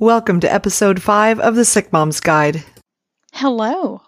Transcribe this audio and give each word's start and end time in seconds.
Welcome 0.00 0.40
to 0.40 0.50
episode 0.50 1.02
5 1.02 1.40
of 1.40 1.56
the 1.56 1.64
Sick 1.66 1.92
Mom's 1.92 2.20
Guide. 2.20 2.64
Hello. 3.34 4.00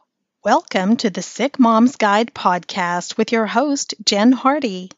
Welcome 0.42 0.96
to 0.96 1.10
the 1.10 1.20
Sick 1.20 1.58
Mom's 1.58 1.96
Guide 1.96 2.32
podcast 2.32 3.18
with 3.18 3.30
your 3.30 3.44
host, 3.44 3.92
Jen 4.02 4.32
Hardy. 4.32 4.90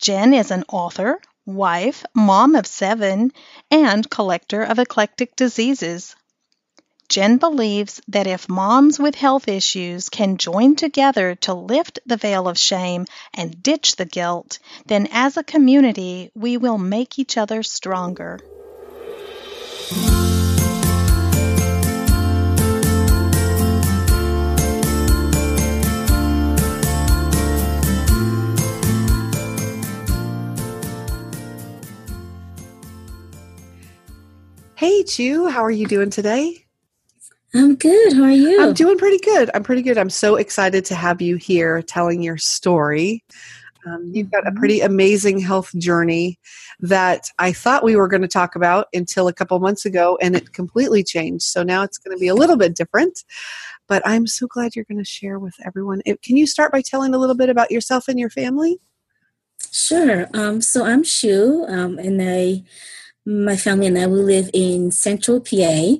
Jen 0.00 0.34
is 0.34 0.50
an 0.50 0.64
author, 0.68 1.20
wife, 1.46 2.04
mom 2.16 2.56
of 2.56 2.66
seven, 2.66 3.30
and 3.70 4.10
collector 4.10 4.64
of 4.64 4.80
eclectic 4.80 5.36
diseases. 5.36 6.16
Jen 7.08 7.36
believes 7.36 8.00
that 8.08 8.26
if 8.26 8.48
moms 8.48 8.98
with 8.98 9.14
health 9.14 9.46
issues 9.46 10.08
can 10.08 10.38
join 10.38 10.74
together 10.74 11.36
to 11.42 11.54
lift 11.54 12.00
the 12.06 12.16
veil 12.16 12.48
of 12.48 12.58
shame 12.58 13.06
and 13.34 13.62
ditch 13.62 13.94
the 13.94 14.04
guilt, 14.04 14.58
then 14.86 15.06
as 15.12 15.36
a 15.36 15.44
community 15.44 16.32
we 16.34 16.56
will 16.56 16.78
make 16.78 17.20
each 17.20 17.38
other 17.38 17.62
stronger. 17.62 18.40
Hey, 19.84 19.90
Chu, 35.04 35.48
how 35.48 35.62
are 35.62 35.70
you 35.70 35.86
doing 35.86 36.08
today? 36.08 36.64
I'm 37.54 37.76
good. 37.76 38.14
How 38.14 38.22
are 38.22 38.30
you? 38.30 38.62
I'm 38.62 38.72
doing 38.72 38.96
pretty 38.96 39.18
good. 39.18 39.50
I'm 39.52 39.62
pretty 39.62 39.82
good. 39.82 39.98
I'm 39.98 40.10
so 40.10 40.36
excited 40.36 40.86
to 40.86 40.94
have 40.94 41.20
you 41.20 41.36
here 41.36 41.82
telling 41.82 42.22
your 42.22 42.38
story. 42.38 43.22
Um, 43.86 44.10
you've 44.12 44.30
got 44.30 44.46
a 44.46 44.50
Mhm. 44.50 44.56
pretty 44.56 44.80
amazing 44.80 45.38
health 45.38 45.70
journey 45.78 46.38
that 46.80 47.30
I 47.38 47.52
thought 47.52 47.84
we 47.84 47.96
were 47.96 48.08
going 48.08 48.22
to 48.22 48.28
talk 48.28 48.54
about 48.56 48.88
until 48.94 49.28
a 49.28 49.32
couple 49.32 49.58
months 49.60 49.84
ago, 49.84 50.18
and 50.20 50.34
it 50.36 50.52
completely 50.52 51.02
changed. 51.02 51.44
So 51.44 51.62
now 51.62 51.82
it's 51.82 51.98
going 51.98 52.16
to 52.16 52.20
be 52.20 52.28
a 52.28 52.34
little 52.34 52.56
bit 52.56 52.74
different. 52.74 53.24
But 53.86 54.02
I'm 54.06 54.26
so 54.26 54.46
glad 54.46 54.74
you're 54.74 54.86
going 54.86 54.98
to 54.98 55.04
share 55.04 55.38
with 55.38 55.54
everyone. 55.64 56.00
Can 56.22 56.36
you 56.36 56.46
start 56.46 56.72
by 56.72 56.80
telling 56.80 57.14
a 57.14 57.18
little 57.18 57.36
bit 57.36 57.50
about 57.50 57.70
yourself 57.70 58.08
and 58.08 58.18
your 58.18 58.30
family? 58.30 58.78
Sure. 59.70 60.28
Um, 60.34 60.60
so 60.60 60.84
I'm 60.84 61.02
Shu, 61.02 61.64
um, 61.68 61.98
and 61.98 62.20
I, 62.22 62.62
my 63.26 63.56
family 63.56 63.86
and 63.88 63.98
I, 63.98 64.06
we 64.06 64.20
live 64.20 64.50
in 64.52 64.90
Central 64.90 65.40
PA. 65.40 65.96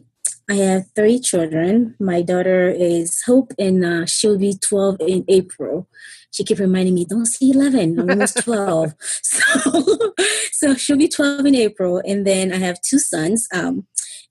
I 0.49 0.55
have 0.57 0.87
three 0.95 1.19
children. 1.19 1.95
My 1.99 2.23
daughter 2.23 2.69
is 2.69 3.23
Hope, 3.23 3.53
and 3.59 3.85
uh, 3.85 4.07
she'll 4.07 4.39
be 4.39 4.55
12 4.55 4.97
in 5.01 5.25
April. 5.29 5.89
She 6.35 6.43
kept 6.43 6.59
reminding 6.59 6.95
me, 6.95 7.05
"Don't 7.05 7.27
say 7.27 7.51
11. 7.51 8.01
I'm 8.01 8.11
almost 8.11 8.43
12." 8.43 8.95
So, 9.23 10.15
so 10.53 10.75
she'll 10.75 10.97
be 10.97 11.09
12 11.09 11.47
in 11.47 11.55
April, 11.55 12.03
and 12.05 12.27
then 12.27 12.53
I 12.53 12.57
have 12.57 12.81
two 12.81 12.99
sons. 12.99 13.47
Um, 13.55 13.87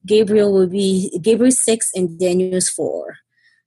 Gabriel 0.05 0.51
will 0.51 0.67
be 0.67 1.17
Gabriel's 1.21 1.59
six, 1.59 1.91
and 1.95 2.19
Daniel's 2.19 2.69
four. 2.69 3.17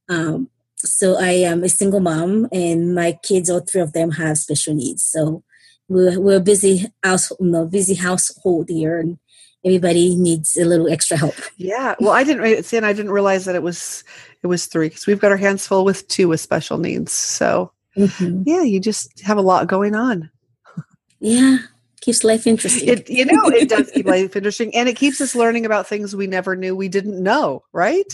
Um, 0.08 0.50
so 0.76 1.18
I 1.18 1.30
am 1.30 1.64
a 1.64 1.68
single 1.68 2.00
mom, 2.00 2.48
and 2.52 2.94
my 2.94 3.18
kids, 3.22 3.48
all 3.48 3.60
three 3.60 3.80
of 3.80 3.94
them, 3.94 4.10
have 4.12 4.36
special 4.36 4.74
needs. 4.74 5.02
So 5.02 5.42
we're 5.88 6.20
we're 6.20 6.36
a 6.36 6.40
busy 6.40 6.86
house, 7.02 7.30
you 7.40 7.46
know, 7.46 7.64
busy 7.64 7.94
household 7.94 8.68
here, 8.68 8.98
and 8.98 9.18
everybody 9.64 10.14
needs 10.16 10.56
a 10.56 10.64
little 10.64 10.88
extra 10.88 11.16
help. 11.16 11.34
Yeah. 11.56 11.94
Well, 12.00 12.12
I 12.12 12.24
didn't 12.24 12.64
see, 12.64 12.76
and 12.76 12.86
I 12.86 12.92
didn't 12.92 13.12
realize 13.12 13.46
that 13.46 13.54
it 13.54 13.62
was 13.62 14.04
it 14.42 14.46
was 14.46 14.66
three 14.66 14.88
because 14.88 15.06
we've 15.06 15.20
got 15.20 15.32
our 15.32 15.38
hands 15.38 15.66
full 15.66 15.84
with 15.84 16.06
two 16.08 16.28
with 16.28 16.40
special 16.40 16.78
needs. 16.78 17.12
So 17.12 17.72
Mhm. 17.96 18.42
yeah, 18.46 18.62
you 18.62 18.80
just 18.80 19.20
have 19.20 19.38
a 19.38 19.42
lot 19.42 19.66
going 19.66 19.94
on. 19.94 20.30
Yeah, 21.20 21.58
keeps 22.00 22.24
life 22.24 22.46
interesting. 22.46 22.88
It 22.88 23.08
you 23.08 23.24
know 23.24 23.48
it 23.48 23.68
does 23.68 23.90
keep 23.90 24.06
life 24.14 24.36
interesting, 24.36 24.74
and 24.74 24.88
it 24.88 24.96
keeps 24.96 25.20
us 25.20 25.34
learning 25.34 25.64
about 25.64 25.86
things 25.86 26.14
we 26.14 26.26
never 26.26 26.54
knew 26.54 26.76
we 26.76 26.88
didn't 26.88 27.22
know. 27.22 27.62
Right. 27.72 28.06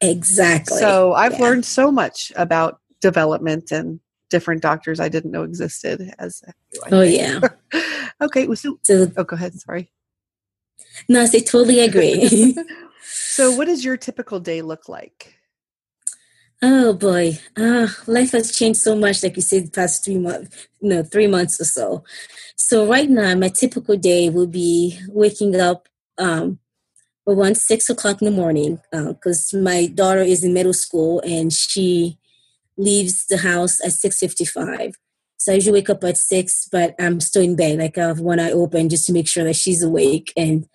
exactly. 0.00 0.78
So 0.78 1.12
I've 1.14 1.32
Yeah. 1.38 1.44
learned 1.44 1.64
so 1.64 1.90
much 1.92 2.32
about 2.36 2.80
development 3.00 3.70
and 3.72 4.00
different 4.30 4.62
doctors 4.62 5.00
I 5.00 5.08
didn't 5.08 5.30
know 5.30 5.42
existed. 5.42 6.12
As 6.18 6.42
Oh 6.90 7.02
yeah. 7.02 7.40
okay. 8.20 8.46
So 8.54 8.78
So 8.82 9.06
oh, 9.16 9.24
go 9.24 9.36
ahead. 9.36 9.54
Sorry. 9.60 9.90
no, 11.08 11.22
I 11.22 11.26
say 11.26 11.40
totally 11.40 11.80
agree. 11.80 12.56
So, 13.08 13.54
what 13.54 13.66
does 13.66 13.84
your 13.84 13.96
typical 13.96 14.40
day 14.40 14.62
look 14.62 14.88
like? 14.88 15.34
Oh 16.62 16.94
boy, 16.94 17.38
uh, 17.56 17.88
life 18.06 18.32
has 18.32 18.54
changed 18.54 18.80
so 18.80 18.96
much. 18.96 19.22
Like 19.22 19.36
you 19.36 19.42
said, 19.42 19.66
the 19.66 19.70
past 19.70 20.04
three 20.04 20.18
months, 20.18 20.68
no, 20.80 21.02
three 21.02 21.26
months 21.26 21.60
or 21.60 21.64
so. 21.64 22.04
So 22.56 22.86
right 22.86 23.08
now, 23.08 23.34
my 23.34 23.48
typical 23.48 23.96
day 23.96 24.30
will 24.30 24.46
be 24.46 24.98
waking 25.08 25.54
up 25.60 25.88
um, 26.18 26.58
around 27.28 27.56
six 27.56 27.90
o'clock 27.90 28.22
in 28.22 28.26
the 28.26 28.30
morning 28.30 28.80
because 28.90 29.52
my 29.52 29.86
daughter 29.86 30.22
is 30.22 30.44
in 30.44 30.54
middle 30.54 30.72
school 30.72 31.20
and 31.20 31.52
she 31.52 32.18
leaves 32.76 33.26
the 33.26 33.38
house 33.38 33.84
at 33.84 33.92
six 33.92 34.18
fifty-five. 34.18 34.94
So 35.38 35.52
I 35.52 35.56
usually 35.56 35.80
wake 35.80 35.90
up 35.90 36.02
at 36.02 36.16
six, 36.16 36.68
but 36.72 36.94
I'm 36.98 37.20
still 37.20 37.42
in 37.42 37.56
bed. 37.56 37.78
Like 37.78 37.98
I 37.98 38.06
have 38.06 38.20
one 38.20 38.40
eye 38.40 38.50
open 38.50 38.88
just 38.88 39.06
to 39.06 39.12
make 39.12 39.28
sure 39.28 39.44
that 39.44 39.56
she's 39.56 39.82
awake. 39.82 40.32
And 40.36 40.66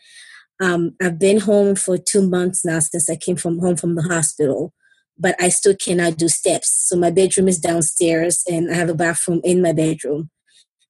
um, 0.62 0.96
I've 1.02 1.18
been 1.18 1.40
home 1.40 1.76
for 1.76 1.98
two 1.98 2.22
months 2.28 2.64
now 2.64 2.80
since 2.80 3.10
I 3.10 3.16
came 3.16 3.36
from 3.36 3.60
home 3.60 3.76
from 3.76 3.96
the 3.96 4.04
hospital, 4.04 4.74
but 5.22 5.36
I 5.40 5.50
still 5.50 5.76
cannot 5.76 6.18
do 6.18 6.28
steps. 6.28 6.88
So 6.88 6.98
my 6.98 7.12
bedroom 7.12 7.48
is 7.48 7.60
downstairs, 7.60 8.44
and 8.48 8.72
I 8.72 8.76
have 8.76 8.90
a 8.90 8.96
bathroom 8.96 9.42
in 9.44 9.62
my 9.62 9.72
bedroom. 9.72 10.30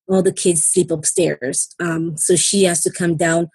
All 0.08 0.24
the 0.24 0.34
kids 0.34 0.64
sleep 0.64 0.92
upstairs, 0.92 1.74
um, 1.80 2.18
so 2.18 2.36
she 2.36 2.64
has 2.64 2.82
to 2.82 2.92
come 2.92 3.16
down 3.16 3.50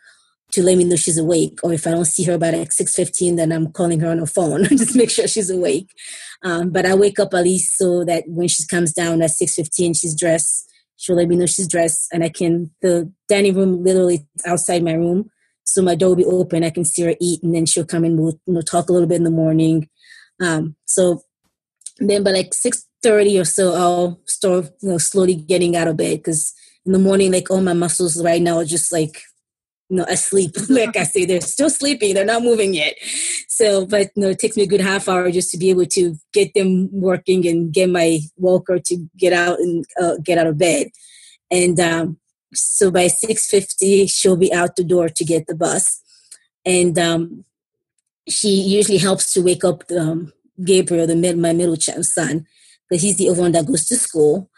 to 0.52 0.62
let 0.62 0.78
me 0.78 0.84
know 0.84 0.96
she's 0.96 1.18
awake. 1.18 1.58
Or 1.62 1.72
if 1.72 1.86
I 1.86 1.90
don't 1.90 2.04
see 2.04 2.24
her 2.24 2.38
by 2.38 2.50
like 2.50 2.72
six 2.72 2.94
fifteen, 2.94 3.36
then 3.36 3.52
I'm 3.52 3.72
calling 3.72 4.00
her 4.00 4.10
on 4.10 4.20
the 4.20 4.26
phone 4.26 4.64
just 4.70 4.96
make 4.96 5.10
sure 5.10 5.26
she's 5.26 5.50
awake. 5.50 5.90
Um, 6.42 6.70
but 6.70 6.86
I 6.86 6.94
wake 6.94 7.18
up 7.18 7.34
at 7.34 7.44
least 7.44 7.76
so 7.76 8.04
that 8.04 8.24
when 8.26 8.48
she 8.48 8.66
comes 8.66 8.92
down 8.92 9.22
at 9.22 9.30
six 9.30 9.54
fifteen, 9.54 9.94
she's 9.94 10.18
dressed. 10.18 10.70
She'll 10.98 11.16
let 11.16 11.28
me 11.28 11.36
know 11.36 11.46
she's 11.46 11.68
dressed, 11.68 12.08
and 12.12 12.24
I 12.24 12.28
can. 12.28 12.70
The 12.82 13.12
dining 13.28 13.54
room 13.54 13.82
literally 13.82 14.26
outside 14.46 14.82
my 14.82 14.94
room, 14.94 15.30
so 15.64 15.82
my 15.82 15.94
door 15.94 16.10
will 16.10 16.16
be 16.16 16.24
open. 16.24 16.64
I 16.64 16.70
can 16.70 16.84
see 16.84 17.02
her 17.02 17.14
eat, 17.20 17.42
and 17.42 17.54
then 17.54 17.66
she'll 17.66 17.84
come 17.84 18.04
and 18.04 18.18
we'll 18.18 18.38
you 18.46 18.54
know, 18.54 18.62
talk 18.62 18.88
a 18.88 18.92
little 18.92 19.08
bit 19.08 19.16
in 19.16 19.24
the 19.24 19.30
morning. 19.30 19.88
Um, 20.40 20.76
so 20.84 21.22
then, 21.98 22.22
by 22.22 22.30
like 22.30 22.54
six 22.54 22.86
thirty 23.02 23.38
or 23.38 23.44
so, 23.44 23.74
I'll 23.74 24.20
start 24.26 24.66
you 24.82 24.90
know 24.90 24.98
slowly 24.98 25.34
getting 25.34 25.76
out 25.76 25.88
of 25.88 25.96
bed 25.96 26.18
because 26.18 26.54
in 26.84 26.92
the 26.92 26.98
morning, 26.98 27.32
like 27.32 27.50
all 27.50 27.60
my 27.60 27.72
muscles 27.72 28.22
right 28.22 28.42
now 28.42 28.58
are 28.58 28.64
just 28.64 28.92
like 28.92 29.22
you 29.88 29.96
know 29.96 30.04
asleep. 30.04 30.52
like 30.68 30.96
I 30.96 31.04
say, 31.04 31.24
they're 31.24 31.40
still 31.40 31.70
sleeping; 31.70 32.14
they're 32.14 32.24
not 32.24 32.42
moving 32.42 32.74
yet. 32.74 32.94
So, 33.48 33.86
but 33.86 34.10
you 34.14 34.22
know, 34.22 34.28
it 34.30 34.38
takes 34.38 34.56
me 34.56 34.64
a 34.64 34.68
good 34.68 34.80
half 34.80 35.08
hour 35.08 35.30
just 35.30 35.50
to 35.52 35.58
be 35.58 35.70
able 35.70 35.86
to 35.86 36.16
get 36.32 36.52
them 36.54 36.88
working 36.92 37.46
and 37.46 37.72
get 37.72 37.88
my 37.88 38.20
walker 38.36 38.78
to 38.78 39.08
get 39.16 39.32
out 39.32 39.58
and 39.58 39.84
uh, 40.00 40.16
get 40.22 40.38
out 40.38 40.46
of 40.46 40.58
bed. 40.58 40.88
And 41.50 41.78
um, 41.80 42.18
so 42.52 42.90
by 42.90 43.06
six 43.06 43.48
fifty, 43.48 44.06
she'll 44.06 44.36
be 44.36 44.52
out 44.52 44.76
the 44.76 44.84
door 44.84 45.08
to 45.08 45.24
get 45.24 45.46
the 45.46 45.54
bus, 45.54 46.02
and 46.64 46.98
um, 46.98 47.44
she 48.28 48.48
usually 48.48 48.98
helps 48.98 49.32
to 49.32 49.42
wake 49.42 49.64
up 49.64 49.84
um, 49.98 50.32
Gabriel, 50.64 51.06
the 51.06 51.16
mid, 51.16 51.38
my 51.38 51.52
middle 51.52 51.76
child 51.76 52.04
son, 52.06 52.46
because 52.88 53.02
he's 53.02 53.16
the 53.16 53.28
only 53.28 53.40
one 53.40 53.52
that 53.52 53.66
goes 53.66 53.86
to 53.86 53.96
school. 53.96 54.50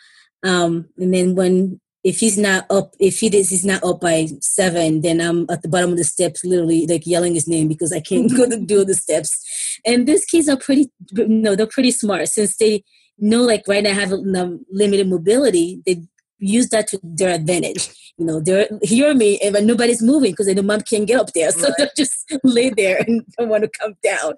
Um, 0.42 0.88
and 0.98 1.12
then 1.12 1.34
when 1.34 1.80
if 2.04 2.20
he's 2.20 2.38
not 2.38 2.64
up, 2.70 2.94
if 3.00 3.18
he 3.18 3.26
is 3.36 3.50
he's 3.50 3.64
not 3.64 3.82
up 3.82 4.00
by 4.00 4.28
seven, 4.40 5.00
then 5.00 5.20
I'm 5.20 5.46
at 5.50 5.62
the 5.62 5.68
bottom 5.68 5.90
of 5.90 5.96
the 5.96 6.04
steps, 6.04 6.44
literally 6.44 6.86
like 6.86 7.06
yelling 7.06 7.34
his 7.34 7.48
name 7.48 7.68
because 7.68 7.92
I 7.92 8.00
can't 8.00 8.30
go 8.36 8.48
to 8.48 8.58
do 8.58 8.84
the 8.84 8.94
steps. 8.94 9.78
And 9.84 10.06
these 10.06 10.24
kids 10.24 10.48
are 10.48 10.56
pretty, 10.56 10.90
no, 11.12 11.54
they're 11.56 11.66
pretty 11.66 11.90
smart 11.90 12.28
since 12.28 12.56
they 12.56 12.84
know 13.18 13.42
like 13.42 13.64
right 13.66 13.82
now 13.82 13.90
I 13.90 13.94
have 13.94 14.12
um, 14.12 14.64
limited 14.70 15.08
mobility. 15.08 15.82
They 15.84 16.02
use 16.38 16.68
that 16.70 16.86
to 16.88 17.00
their 17.02 17.34
advantage. 17.34 17.88
You 18.16 18.26
know, 18.26 18.40
they're 18.40 18.68
hear 18.82 19.14
me, 19.14 19.38
and 19.40 19.52
but 19.52 19.64
nobody's 19.64 20.02
moving 20.02 20.32
because 20.32 20.46
the 20.46 20.62
mom 20.62 20.80
can't 20.80 21.06
get 21.06 21.20
up 21.20 21.32
there, 21.32 21.50
so 21.52 21.62
Right. 21.62 21.74
they'll 21.78 21.88
just 21.96 22.24
lay 22.44 22.70
there 22.70 22.98
and 23.06 23.24
don't 23.38 23.48
want 23.48 23.64
to 23.64 23.70
come 23.80 23.94
down. 24.02 24.34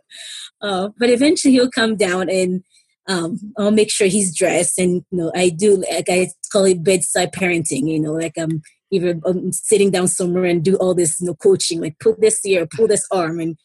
Uh, 0.60 0.88
but 0.98 1.10
eventually 1.10 1.52
he'll 1.54 1.70
come 1.70 1.96
down, 1.96 2.28
and 2.28 2.62
um, 3.08 3.38
I'll 3.58 3.70
make 3.70 3.90
sure 3.90 4.06
he's 4.06 4.36
dressed. 4.36 4.78
And 4.78 5.04
you 5.10 5.18
know, 5.18 5.32
I 5.34 5.48
do 5.50 5.76
like 5.90 6.08
I 6.08 6.28
call 6.52 6.64
it 6.64 6.84
bedside 6.84 7.32
parenting. 7.32 7.88
You 7.88 8.00
know, 8.00 8.12
like 8.12 8.34
I'm 8.38 8.62
either 8.92 9.18
um, 9.24 9.52
sitting 9.52 9.90
down 9.90 10.08
somewhere 10.08 10.44
and 10.44 10.64
do 10.64 10.76
all 10.76 10.94
this 10.94 11.20
you 11.20 11.26
know 11.28 11.34
coaching, 11.34 11.80
like 11.80 11.98
put 12.00 12.20
this 12.20 12.40
here, 12.42 12.66
pull 12.66 12.86
this 12.86 13.06
arm, 13.10 13.40
and 13.40 13.56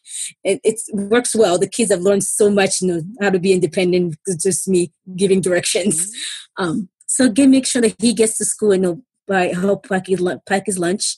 it 0.44 0.60
it's, 0.64 0.88
works 0.94 1.34
well. 1.34 1.58
The 1.58 1.68
kids 1.68 1.90
have 1.90 2.00
learned 2.00 2.24
so 2.24 2.50
much, 2.50 2.80
you 2.80 2.88
know, 2.88 3.02
how 3.20 3.30
to 3.30 3.38
be 3.38 3.52
independent. 3.52 4.16
It's 4.26 4.42
just 4.42 4.66
me 4.68 4.92
giving 5.16 5.40
directions. 5.40 6.10
Um, 6.56 6.88
so 7.06 7.24
again, 7.26 7.50
make 7.50 7.66
sure 7.66 7.82
that 7.82 7.94
he 7.98 8.12
gets 8.12 8.38
to 8.38 8.44
school 8.44 8.72
and 8.72 9.02
by 9.26 9.46
help 9.48 9.88
pack 9.88 10.06
his, 10.06 10.22
pack 10.46 10.66
his 10.66 10.78
lunch. 10.78 11.16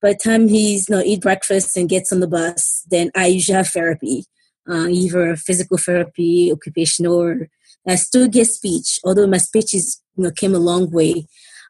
By 0.00 0.12
the 0.12 0.18
time 0.22 0.48
he's 0.48 0.88
you 0.88 0.96
know, 0.96 1.02
eat 1.02 1.22
breakfast 1.22 1.76
and 1.76 1.88
gets 1.88 2.12
on 2.12 2.20
the 2.20 2.28
bus, 2.28 2.84
then 2.90 3.10
I 3.16 3.26
usually 3.26 3.56
have 3.56 3.68
therapy, 3.68 4.24
uh, 4.68 4.86
either 4.88 5.36
physical 5.36 5.76
therapy, 5.76 6.52
occupational, 6.52 7.20
or 7.20 7.48
I 7.86 7.96
still 7.96 8.28
get 8.28 8.46
speech. 8.46 9.00
Although 9.04 9.26
my 9.26 9.38
speech 9.38 9.74
is 9.74 10.00
you 10.16 10.24
know 10.24 10.30
came 10.30 10.54
a 10.54 10.58
long 10.58 10.90
way, 10.90 11.26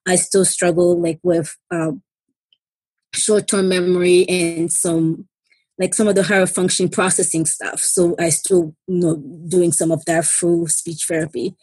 I 0.07 0.17
still 0.17 0.45
struggle 0.45 1.01
like 1.01 1.21
with 1.23 1.57
um, 1.71 2.03
short 3.15 3.49
term 3.49 3.69
memory 3.69 4.29
and 4.29 4.71
some 4.71 5.27
like 5.79 5.95
some 5.95 6.09
of 6.09 6.17
the 6.17 6.25
higher 6.25 6.47
function 6.47 6.89
processing 6.89 7.47
stuff. 7.47 7.81
So 7.81 8.15
I 8.19 8.29
still 8.29 8.75
you 8.87 9.01
know 9.01 9.17
doing 9.49 9.73
some 9.73 9.91
of 9.91 10.05
that 10.05 10.27
through 10.27 10.67
speech 10.69 11.07
therapy. 11.09 11.55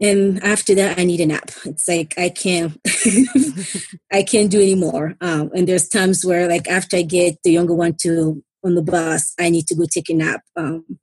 And 0.00 0.42
after 0.44 0.74
that, 0.76 0.98
I 0.98 1.04
need 1.04 1.20
a 1.20 1.26
nap. 1.26 1.50
It's 1.64 1.88
like 1.88 2.14
I 2.16 2.28
can't, 2.28 2.78
I 4.12 4.22
can't 4.22 4.50
do 4.50 4.60
anymore. 4.60 5.16
Um, 5.20 5.50
and 5.54 5.66
there's 5.66 5.88
times 5.88 6.24
where, 6.24 6.48
like, 6.48 6.68
after 6.68 6.98
I 6.98 7.02
get 7.02 7.38
the 7.42 7.52
younger 7.52 7.74
one 7.74 7.94
to 8.02 8.42
on 8.64 8.74
the 8.74 8.82
bus, 8.82 9.34
I 9.38 9.50
need 9.50 9.66
to 9.68 9.74
go 9.74 9.86
take 9.90 10.08
a 10.08 10.14
nap. 10.14 10.42
Um, 10.56 10.98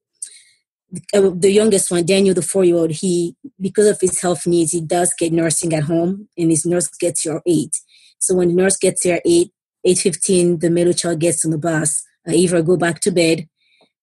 uh, 1.13 1.31
the 1.33 1.51
youngest 1.51 1.91
one, 1.91 2.05
Daniel, 2.05 2.33
the 2.33 2.41
four-year-old, 2.41 2.91
he 2.91 3.35
because 3.59 3.87
of 3.87 3.99
his 3.99 4.21
health 4.21 4.47
needs, 4.47 4.71
he 4.71 4.79
does 4.79 5.13
get 5.17 5.33
nursing 5.33 5.73
at 5.73 5.83
home, 5.83 6.29
and 6.37 6.49
his 6.49 6.65
nurse 6.65 6.87
gets 6.87 7.21
here 7.21 7.37
at 7.37 7.41
eight. 7.45 7.75
So 8.19 8.35
when 8.35 8.49
the 8.49 8.53
nurse 8.53 8.77
gets 8.77 9.03
here 9.03 9.15
at 9.15 9.21
eight, 9.25 9.51
eight 9.83 9.97
fifteen, 9.97 10.59
the 10.59 10.69
middle 10.69 10.93
child 10.93 11.19
gets 11.19 11.43
on 11.43 11.51
the 11.51 11.57
bus. 11.57 12.03
I 12.25 12.31
either 12.31 12.61
go 12.61 12.77
back 12.77 13.01
to 13.01 13.11
bed, 13.11 13.49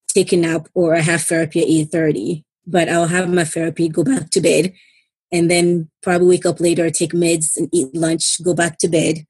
take 0.09 0.33
a 0.33 0.37
nap, 0.37 0.69
or 0.75 0.95
I 0.95 1.01
have 1.01 1.23
therapy 1.23 1.63
at 1.63 1.69
eight 1.69 1.91
thirty 1.91 2.45
but 2.67 2.89
I'll 2.89 3.07
have 3.07 3.33
my 3.33 3.45
therapy, 3.45 3.89
go 3.89 4.05
back 4.05 4.31
to 4.31 4.41
bed, 4.41 4.73
and 5.31 5.51
then 5.51 5.91
probably 6.03 6.29
wake 6.29 6.47
up 6.47 6.61
later, 6.61 6.91
take 6.91 7.13
meds 7.13 7.57
and 7.57 7.69
eat 7.73 7.95
lunch, 7.95 8.43
go 8.43 8.55
back 8.55 8.79
to 8.79 8.89
bed. 8.89 9.27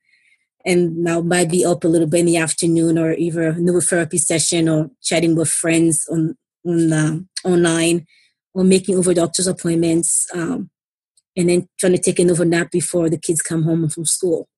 And 0.64 0.98
now 0.98 1.20
might 1.20 1.50
be 1.50 1.64
up 1.64 1.82
a 1.82 1.88
little 1.88 2.06
bit 2.06 2.20
in 2.20 2.26
the 2.26 2.36
afternoon 2.36 2.96
or 2.96 3.12
either 3.14 3.48
a 3.48 3.58
new 3.58 3.80
therapy 3.80 4.18
session 4.18 4.68
or 4.68 4.90
chatting 5.02 5.34
with 5.34 5.48
friends 5.48 6.06
on, 6.08 6.36
on 6.64 6.92
uh, 6.92 7.18
online 7.44 8.06
or 8.54 8.62
making 8.62 8.96
over 8.96 9.12
doctor's 9.12 9.48
appointments 9.48 10.28
um, 10.34 10.70
and 11.36 11.48
then 11.48 11.68
trying 11.80 11.92
to 11.92 11.98
take 11.98 12.20
another 12.20 12.44
nap 12.44 12.70
before 12.70 13.10
the 13.10 13.18
kids 13.18 13.42
come 13.42 13.64
home 13.64 13.88
from 13.88 14.04
school. 14.04 14.48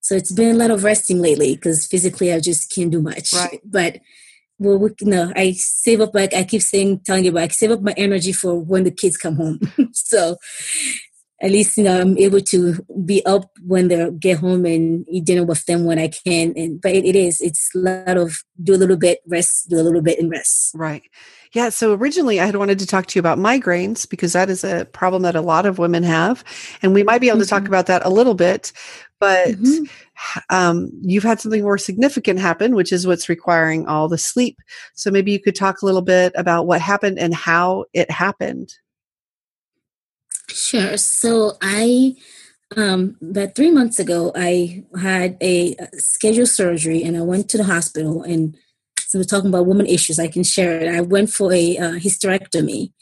So 0.00 0.14
it's 0.14 0.32
been 0.32 0.54
a 0.54 0.58
lot 0.58 0.70
of 0.70 0.84
resting 0.84 1.20
lately 1.20 1.54
because 1.54 1.86
physically 1.86 2.32
I 2.32 2.40
just 2.40 2.72
can't 2.72 2.90
do 2.90 3.02
much. 3.02 3.32
Right. 3.32 3.60
But 3.64 4.00
well, 4.58 4.78
we, 4.78 4.90
no, 5.02 5.32
I 5.36 5.52
save 5.52 6.00
up 6.00 6.14
like 6.14 6.32
I 6.34 6.44
keep 6.44 6.62
saying, 6.62 7.00
telling 7.00 7.24
you, 7.24 7.32
but 7.32 7.42
I 7.42 7.48
save 7.48 7.72
up 7.72 7.82
my 7.82 7.94
energy 7.96 8.32
for 8.32 8.58
when 8.58 8.84
the 8.84 8.90
kids 8.90 9.16
come 9.16 9.36
home. 9.36 9.60
so 9.92 10.36
at 11.42 11.50
least 11.50 11.76
you 11.76 11.84
know 11.84 12.00
I'm 12.00 12.16
able 12.18 12.40
to 12.40 12.86
be 13.04 13.24
up 13.26 13.50
when 13.62 13.88
they 13.88 14.10
get 14.18 14.38
home 14.38 14.64
and 14.64 15.04
eat 15.08 15.24
dinner 15.24 15.44
with 15.44 15.64
them 15.66 15.84
when 15.84 15.98
I 15.98 16.08
can. 16.08 16.54
And 16.56 16.80
but 16.80 16.92
it, 16.92 17.04
it 17.04 17.16
is 17.16 17.40
it's 17.40 17.70
a 17.74 17.78
lot 17.78 18.16
of 18.16 18.38
do 18.62 18.74
a 18.74 18.76
little 18.76 18.96
bit, 18.96 19.20
rest, 19.26 19.68
do 19.68 19.78
a 19.78 19.82
little 19.82 20.02
bit, 20.02 20.18
and 20.18 20.30
rest. 20.30 20.72
Right. 20.74 21.02
Yeah. 21.52 21.68
So 21.68 21.94
originally, 21.94 22.40
I 22.40 22.46
had 22.46 22.56
wanted 22.56 22.78
to 22.80 22.86
talk 22.86 23.06
to 23.06 23.18
you 23.18 23.20
about 23.20 23.38
migraines 23.38 24.08
because 24.08 24.32
that 24.32 24.50
is 24.50 24.64
a 24.64 24.84
problem 24.86 25.22
that 25.22 25.36
a 25.36 25.40
lot 25.40 25.66
of 25.66 25.78
women 25.78 26.02
have, 26.02 26.44
and 26.82 26.94
we 26.94 27.02
might 27.02 27.20
be 27.20 27.28
able 27.28 27.36
mm-hmm. 27.36 27.44
to 27.44 27.48
talk 27.48 27.62
mm-hmm. 27.62 27.72
about 27.72 27.86
that 27.86 28.04
a 28.04 28.10
little 28.10 28.34
bit. 28.34 28.72
But 29.20 29.48
mm-hmm 29.48 29.84
um, 30.50 30.90
you've 31.02 31.22
had 31.22 31.40
something 31.40 31.62
more 31.62 31.78
significant 31.78 32.38
happen, 32.38 32.74
which 32.74 32.92
is 32.92 33.06
what's 33.06 33.28
requiring 33.28 33.86
all 33.86 34.08
the 34.08 34.18
sleep. 34.18 34.58
So 34.94 35.10
maybe 35.10 35.32
you 35.32 35.40
could 35.40 35.54
talk 35.54 35.82
a 35.82 35.86
little 35.86 36.02
bit 36.02 36.32
about 36.36 36.66
what 36.66 36.80
happened 36.80 37.18
and 37.18 37.34
how 37.34 37.84
it 37.92 38.10
happened. 38.10 38.72
Sure. 40.50 40.96
So 40.96 41.56
I, 41.60 42.16
um, 42.76 43.16
about 43.20 43.54
three 43.54 43.70
months 43.70 43.98
ago, 43.98 44.32
I 44.34 44.84
had 45.00 45.36
a 45.42 45.76
scheduled 45.94 46.48
surgery 46.48 47.02
and 47.02 47.16
I 47.16 47.22
went 47.22 47.48
to 47.50 47.58
the 47.58 47.64
hospital. 47.64 48.22
And 48.22 48.56
so 49.00 49.18
we're 49.18 49.24
talking 49.24 49.50
about 49.50 49.66
woman 49.66 49.86
issues. 49.86 50.18
I 50.18 50.28
can 50.28 50.44
share 50.44 50.80
it. 50.80 50.88
I 50.94 51.00
went 51.00 51.30
for 51.30 51.52
a 51.52 51.76
uh, 51.78 51.92
hysterectomy. 51.92 52.92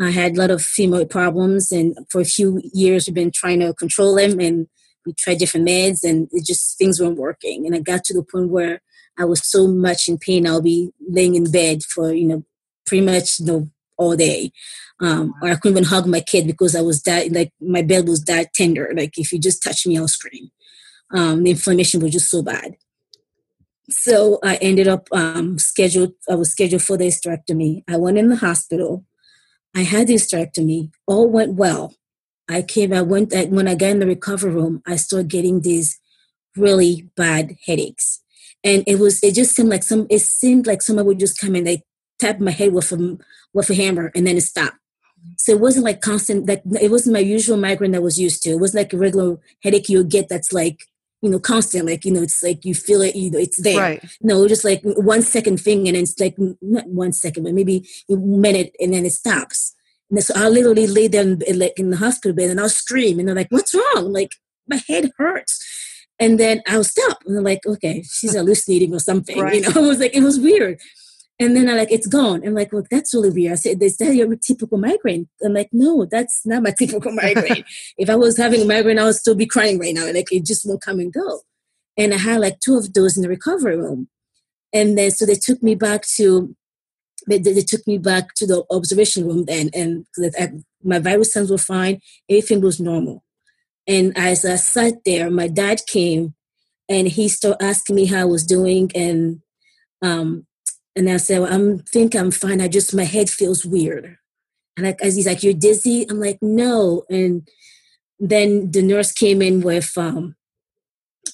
I 0.00 0.10
had 0.10 0.36
a 0.36 0.40
lot 0.40 0.50
of 0.50 0.62
female 0.62 1.04
problems, 1.04 1.70
and 1.70 1.96
for 2.10 2.22
a 2.22 2.24
few 2.24 2.62
years, 2.72 3.06
we've 3.06 3.14
been 3.14 3.30
trying 3.30 3.60
to 3.60 3.74
control 3.74 4.14
them 4.16 4.40
and 4.40 4.66
we 5.04 5.12
tried 5.14 5.38
different 5.38 5.68
meds 5.68 6.04
and 6.04 6.28
it 6.32 6.44
just 6.44 6.78
things 6.78 7.00
weren't 7.00 7.18
working 7.18 7.66
and 7.66 7.74
i 7.74 7.80
got 7.80 8.04
to 8.04 8.14
the 8.14 8.22
point 8.22 8.50
where 8.50 8.80
i 9.18 9.24
was 9.24 9.46
so 9.46 9.66
much 9.66 10.08
in 10.08 10.18
pain 10.18 10.46
i'll 10.46 10.62
be 10.62 10.90
laying 11.08 11.34
in 11.34 11.50
bed 11.50 11.82
for 11.82 12.12
you 12.12 12.26
know 12.26 12.44
pretty 12.86 13.04
much 13.04 13.40
you 13.40 13.46
know 13.46 13.70
all 14.02 14.16
day. 14.16 14.52
Um, 15.00 15.34
or 15.42 15.48
i 15.48 15.54
couldn't 15.56 15.78
even 15.78 15.88
hug 15.88 16.06
my 16.06 16.20
kid 16.20 16.46
because 16.46 16.76
i 16.76 16.80
was 16.80 17.02
that 17.02 17.32
like 17.32 17.50
my 17.60 17.82
bed 17.82 18.06
was 18.06 18.22
that 18.24 18.52
tender. 18.54 18.92
Like 18.96 19.18
if 19.18 19.32
you 19.32 19.38
just 19.38 19.62
touch 19.62 19.86
me 19.86 19.98
i'll 19.98 20.08
scream. 20.08 20.50
Um, 21.14 21.42
the 21.42 21.50
inflammation 21.50 22.00
was 22.00 22.12
just 22.12 22.30
so 22.30 22.42
bad. 22.42 22.76
So 23.90 24.38
i 24.44 24.56
ended 24.56 24.88
up 24.88 25.08
um, 25.12 25.58
scheduled 25.58 26.12
i 26.30 26.34
was 26.34 26.50
scheduled 26.50 26.82
for 26.82 26.96
the 26.96 27.06
hysterectomy. 27.06 27.82
I 27.88 27.96
went 27.96 28.18
in 28.18 28.28
the 28.28 28.36
hospital. 28.36 29.04
I 29.74 29.82
had 29.82 30.06
the 30.06 30.14
hysterectomy. 30.14 30.90
All 31.06 31.28
went 31.30 31.54
well. 31.54 31.94
I 32.48 32.62
came, 32.62 32.92
I 32.92 33.02
went, 33.02 33.32
when 33.50 33.68
I 33.68 33.74
got 33.74 33.90
in 33.90 34.00
the 34.00 34.06
recovery 34.06 34.52
room, 34.52 34.82
I 34.86 34.96
started 34.96 35.30
getting 35.30 35.60
these 35.60 35.98
really 36.56 37.08
bad 37.16 37.56
headaches. 37.66 38.20
And 38.64 38.84
it 38.86 38.98
was, 38.98 39.22
it 39.22 39.34
just 39.34 39.54
seemed 39.54 39.70
like 39.70 39.82
some, 39.82 40.06
it 40.10 40.20
seemed 40.20 40.66
like 40.66 40.82
someone 40.82 41.06
would 41.06 41.18
just 41.18 41.38
come 41.38 41.54
and 41.54 41.66
they 41.66 41.82
tap 42.22 42.40
my 42.40 42.50
head 42.50 42.72
with 42.72 42.92
a, 42.92 43.18
with 43.52 43.70
a 43.70 43.74
hammer 43.74 44.10
and 44.14 44.26
then 44.26 44.36
it 44.36 44.42
stopped. 44.42 44.76
So 45.36 45.52
it 45.52 45.60
wasn't 45.60 45.84
like 45.84 46.00
constant, 46.00 46.48
like 46.48 46.62
it 46.80 46.90
wasn't 46.90 47.14
my 47.14 47.20
usual 47.20 47.56
migraine 47.56 47.92
that 47.92 48.02
was 48.02 48.18
used 48.18 48.42
to. 48.42 48.50
It 48.50 48.60
wasn't 48.60 48.82
like 48.82 48.92
a 48.92 48.98
regular 48.98 49.38
headache 49.62 49.88
you 49.88 50.02
get 50.04 50.28
that's 50.28 50.52
like, 50.52 50.84
you 51.20 51.30
know, 51.30 51.38
constant, 51.38 51.86
like, 51.86 52.04
you 52.04 52.10
know, 52.12 52.22
it's 52.22 52.42
like 52.42 52.64
you 52.64 52.74
feel 52.74 53.02
it, 53.02 53.14
you 53.14 53.30
know, 53.30 53.38
it's 53.38 53.62
there. 53.62 53.80
Right. 53.80 54.04
No, 54.20 54.48
just 54.48 54.64
like 54.64 54.80
one 54.82 55.22
second 55.22 55.60
thing 55.60 55.86
and 55.86 55.96
it's 55.96 56.18
like, 56.18 56.34
not 56.60 56.88
one 56.88 57.12
second, 57.12 57.44
but 57.44 57.54
maybe 57.54 57.88
a 58.10 58.16
minute 58.16 58.74
and 58.80 58.92
then 58.92 59.04
it 59.04 59.12
stops. 59.12 59.74
And 60.10 60.22
so 60.22 60.34
I 60.36 60.48
literally 60.48 60.86
lay 60.86 61.08
there 61.08 61.22
in, 61.22 61.58
like 61.58 61.78
in 61.78 61.90
the 61.90 61.96
hospital 61.96 62.34
bed 62.34 62.50
and 62.50 62.60
I'll 62.60 62.68
scream 62.68 63.18
and 63.18 63.28
they're 63.28 63.36
like, 63.36 63.50
what's 63.50 63.74
wrong? 63.74 64.12
Like 64.12 64.32
my 64.68 64.80
head 64.88 65.10
hurts. 65.16 65.64
And 66.18 66.38
then 66.38 66.62
I'll 66.66 66.84
stop 66.84 67.18
and 67.24 67.34
they're 67.34 67.42
like, 67.42 67.64
okay, 67.66 68.02
she's 68.02 68.34
hallucinating 68.36 68.92
or 68.94 69.00
something. 69.00 69.38
Right. 69.38 69.54
You 69.54 69.60
know, 69.62 69.68
it 69.84 69.88
was 69.88 70.00
like, 70.00 70.14
it 70.14 70.22
was 70.22 70.38
weird. 70.38 70.80
And 71.38 71.56
then 71.56 71.68
I 71.68 71.74
like, 71.74 71.90
it's 71.90 72.06
gone. 72.06 72.46
I'm 72.46 72.54
like, 72.54 72.72
well, 72.72 72.84
that's 72.90 73.14
really 73.14 73.30
weird. 73.30 73.52
I 73.52 73.56
said, 73.56 73.82
is 73.82 73.96
that 73.96 74.14
your 74.14 74.34
typical 74.36 74.78
migraine? 74.78 75.28
I'm 75.44 75.54
like, 75.54 75.70
no, 75.72 76.04
that's 76.04 76.42
not 76.44 76.62
my 76.62 76.70
typical 76.78 77.12
migraine. 77.12 77.64
if 77.98 78.08
I 78.08 78.16
was 78.16 78.36
having 78.36 78.62
a 78.62 78.64
migraine, 78.64 78.98
I 78.98 79.04
would 79.04 79.16
still 79.16 79.34
be 79.34 79.46
crying 79.46 79.78
right 79.78 79.94
now. 79.94 80.06
Like 80.12 80.30
it 80.30 80.44
just 80.44 80.66
won't 80.66 80.82
come 80.82 81.00
and 81.00 81.12
go. 81.12 81.40
And 81.96 82.14
I 82.14 82.18
had 82.18 82.40
like 82.40 82.60
two 82.60 82.76
of 82.76 82.92
those 82.92 83.16
in 83.16 83.22
the 83.22 83.28
recovery 83.28 83.76
room. 83.76 84.08
And 84.72 84.96
then 84.96 85.10
so 85.10 85.26
they 85.26 85.34
took 85.34 85.62
me 85.62 85.74
back 85.74 86.02
to 86.16 86.54
they, 87.28 87.38
they 87.38 87.60
took 87.60 87.86
me 87.86 87.98
back 87.98 88.34
to 88.34 88.46
the 88.46 88.64
observation 88.70 89.26
room 89.26 89.44
then, 89.44 89.70
and 89.74 90.06
my 90.82 90.98
vital 90.98 91.24
signs 91.24 91.50
were 91.50 91.58
fine. 91.58 92.00
Everything 92.28 92.60
was 92.60 92.80
normal. 92.80 93.22
And 93.86 94.16
as 94.16 94.44
I 94.44 94.56
sat 94.56 94.94
there, 95.04 95.30
my 95.30 95.48
dad 95.48 95.82
came 95.86 96.34
and 96.88 97.06
he 97.08 97.28
started 97.28 97.64
asking 97.64 97.96
me 97.96 98.06
how 98.06 98.20
I 98.20 98.24
was 98.24 98.44
doing, 98.44 98.90
and 98.94 99.40
um, 100.02 100.46
and 100.94 101.08
I 101.08 101.16
said, 101.16 101.40
well, 101.40 101.52
"I'm 101.52 101.78
think 101.78 102.14
I'm 102.14 102.30
fine. 102.30 102.60
I 102.60 102.68
just 102.68 102.94
my 102.94 103.04
head 103.04 103.30
feels 103.30 103.64
weird." 103.64 104.16
And 104.76 104.86
as 105.00 105.16
he's 105.16 105.26
like, 105.26 105.42
"You're 105.42 105.54
dizzy?" 105.54 106.06
I'm 106.08 106.20
like, 106.20 106.38
"No." 106.42 107.04
And 107.10 107.48
then 108.18 108.70
the 108.70 108.82
nurse 108.82 109.12
came 109.12 109.42
in 109.42 109.60
with 109.60 109.96
um, 109.96 110.36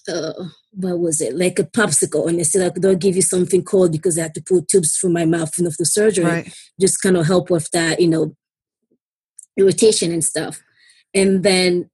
uh, 0.08 0.32
what 0.72 0.98
was 0.98 1.20
it 1.20 1.36
like 1.36 1.58
a 1.58 1.64
popsicle 1.64 2.28
and 2.28 2.38
they 2.38 2.44
said 2.44 2.62
like 2.62 2.74
they'll 2.76 2.94
give 2.94 3.16
you 3.16 3.22
something 3.22 3.62
cold 3.64 3.90
because 3.90 4.18
i 4.18 4.22
had 4.22 4.34
to 4.34 4.42
put 4.42 4.68
tubes 4.68 4.96
through 4.96 5.10
my 5.10 5.24
mouth 5.24 5.56
and 5.58 5.66
the 5.66 5.84
surgery 5.84 6.24
right. 6.24 6.54
just 6.80 7.00
kind 7.02 7.16
of 7.16 7.26
help 7.26 7.50
with 7.50 7.70
that 7.70 8.00
you 8.00 8.06
know 8.06 8.34
irritation 9.56 10.12
and 10.12 10.24
stuff 10.24 10.62
and 11.14 11.42
then 11.42 11.90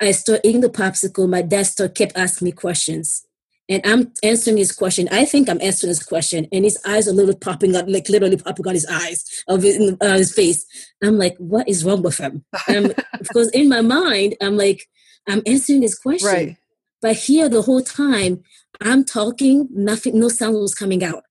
i 0.00 0.10
started 0.12 0.46
eating 0.46 0.60
the 0.60 0.68
popsicle 0.68 1.28
my 1.28 1.42
dad 1.42 1.66
started 1.66 1.94
kept 1.96 2.16
asking 2.16 2.46
me 2.46 2.52
questions 2.52 3.26
and 3.72 3.82
i'm 3.84 4.12
answering 4.22 4.56
his 4.56 4.72
question 4.72 5.08
i 5.10 5.24
think 5.24 5.48
i'm 5.48 5.60
answering 5.60 5.88
his 5.88 6.02
question 6.02 6.46
and 6.52 6.64
his 6.64 6.78
eyes 6.86 7.08
are 7.08 7.12
literally 7.12 7.38
popping 7.38 7.74
up 7.74 7.86
like 7.88 8.08
literally 8.08 8.36
popping 8.36 8.66
on 8.68 8.74
his 8.74 8.86
eyes 8.86 9.44
of 9.48 9.62
his, 9.62 9.96
uh, 10.00 10.16
his 10.16 10.32
face 10.32 10.64
i'm 11.02 11.18
like 11.18 11.36
what 11.38 11.68
is 11.68 11.84
wrong 11.84 12.02
with 12.02 12.18
him 12.18 12.44
because 13.18 13.50
in 13.50 13.68
my 13.68 13.80
mind 13.80 14.36
i'm 14.40 14.56
like 14.56 14.88
i'm 15.28 15.42
answering 15.46 15.82
his 15.82 15.98
question 15.98 16.28
right 16.28 16.56
but 17.02 17.16
here, 17.16 17.48
the 17.48 17.62
whole 17.62 17.82
time, 17.82 18.44
I'm 18.80 19.04
talking, 19.04 19.68
nothing, 19.72 20.18
no 20.18 20.28
sound 20.28 20.54
was 20.54 20.74
coming 20.74 21.02
out. 21.04 21.24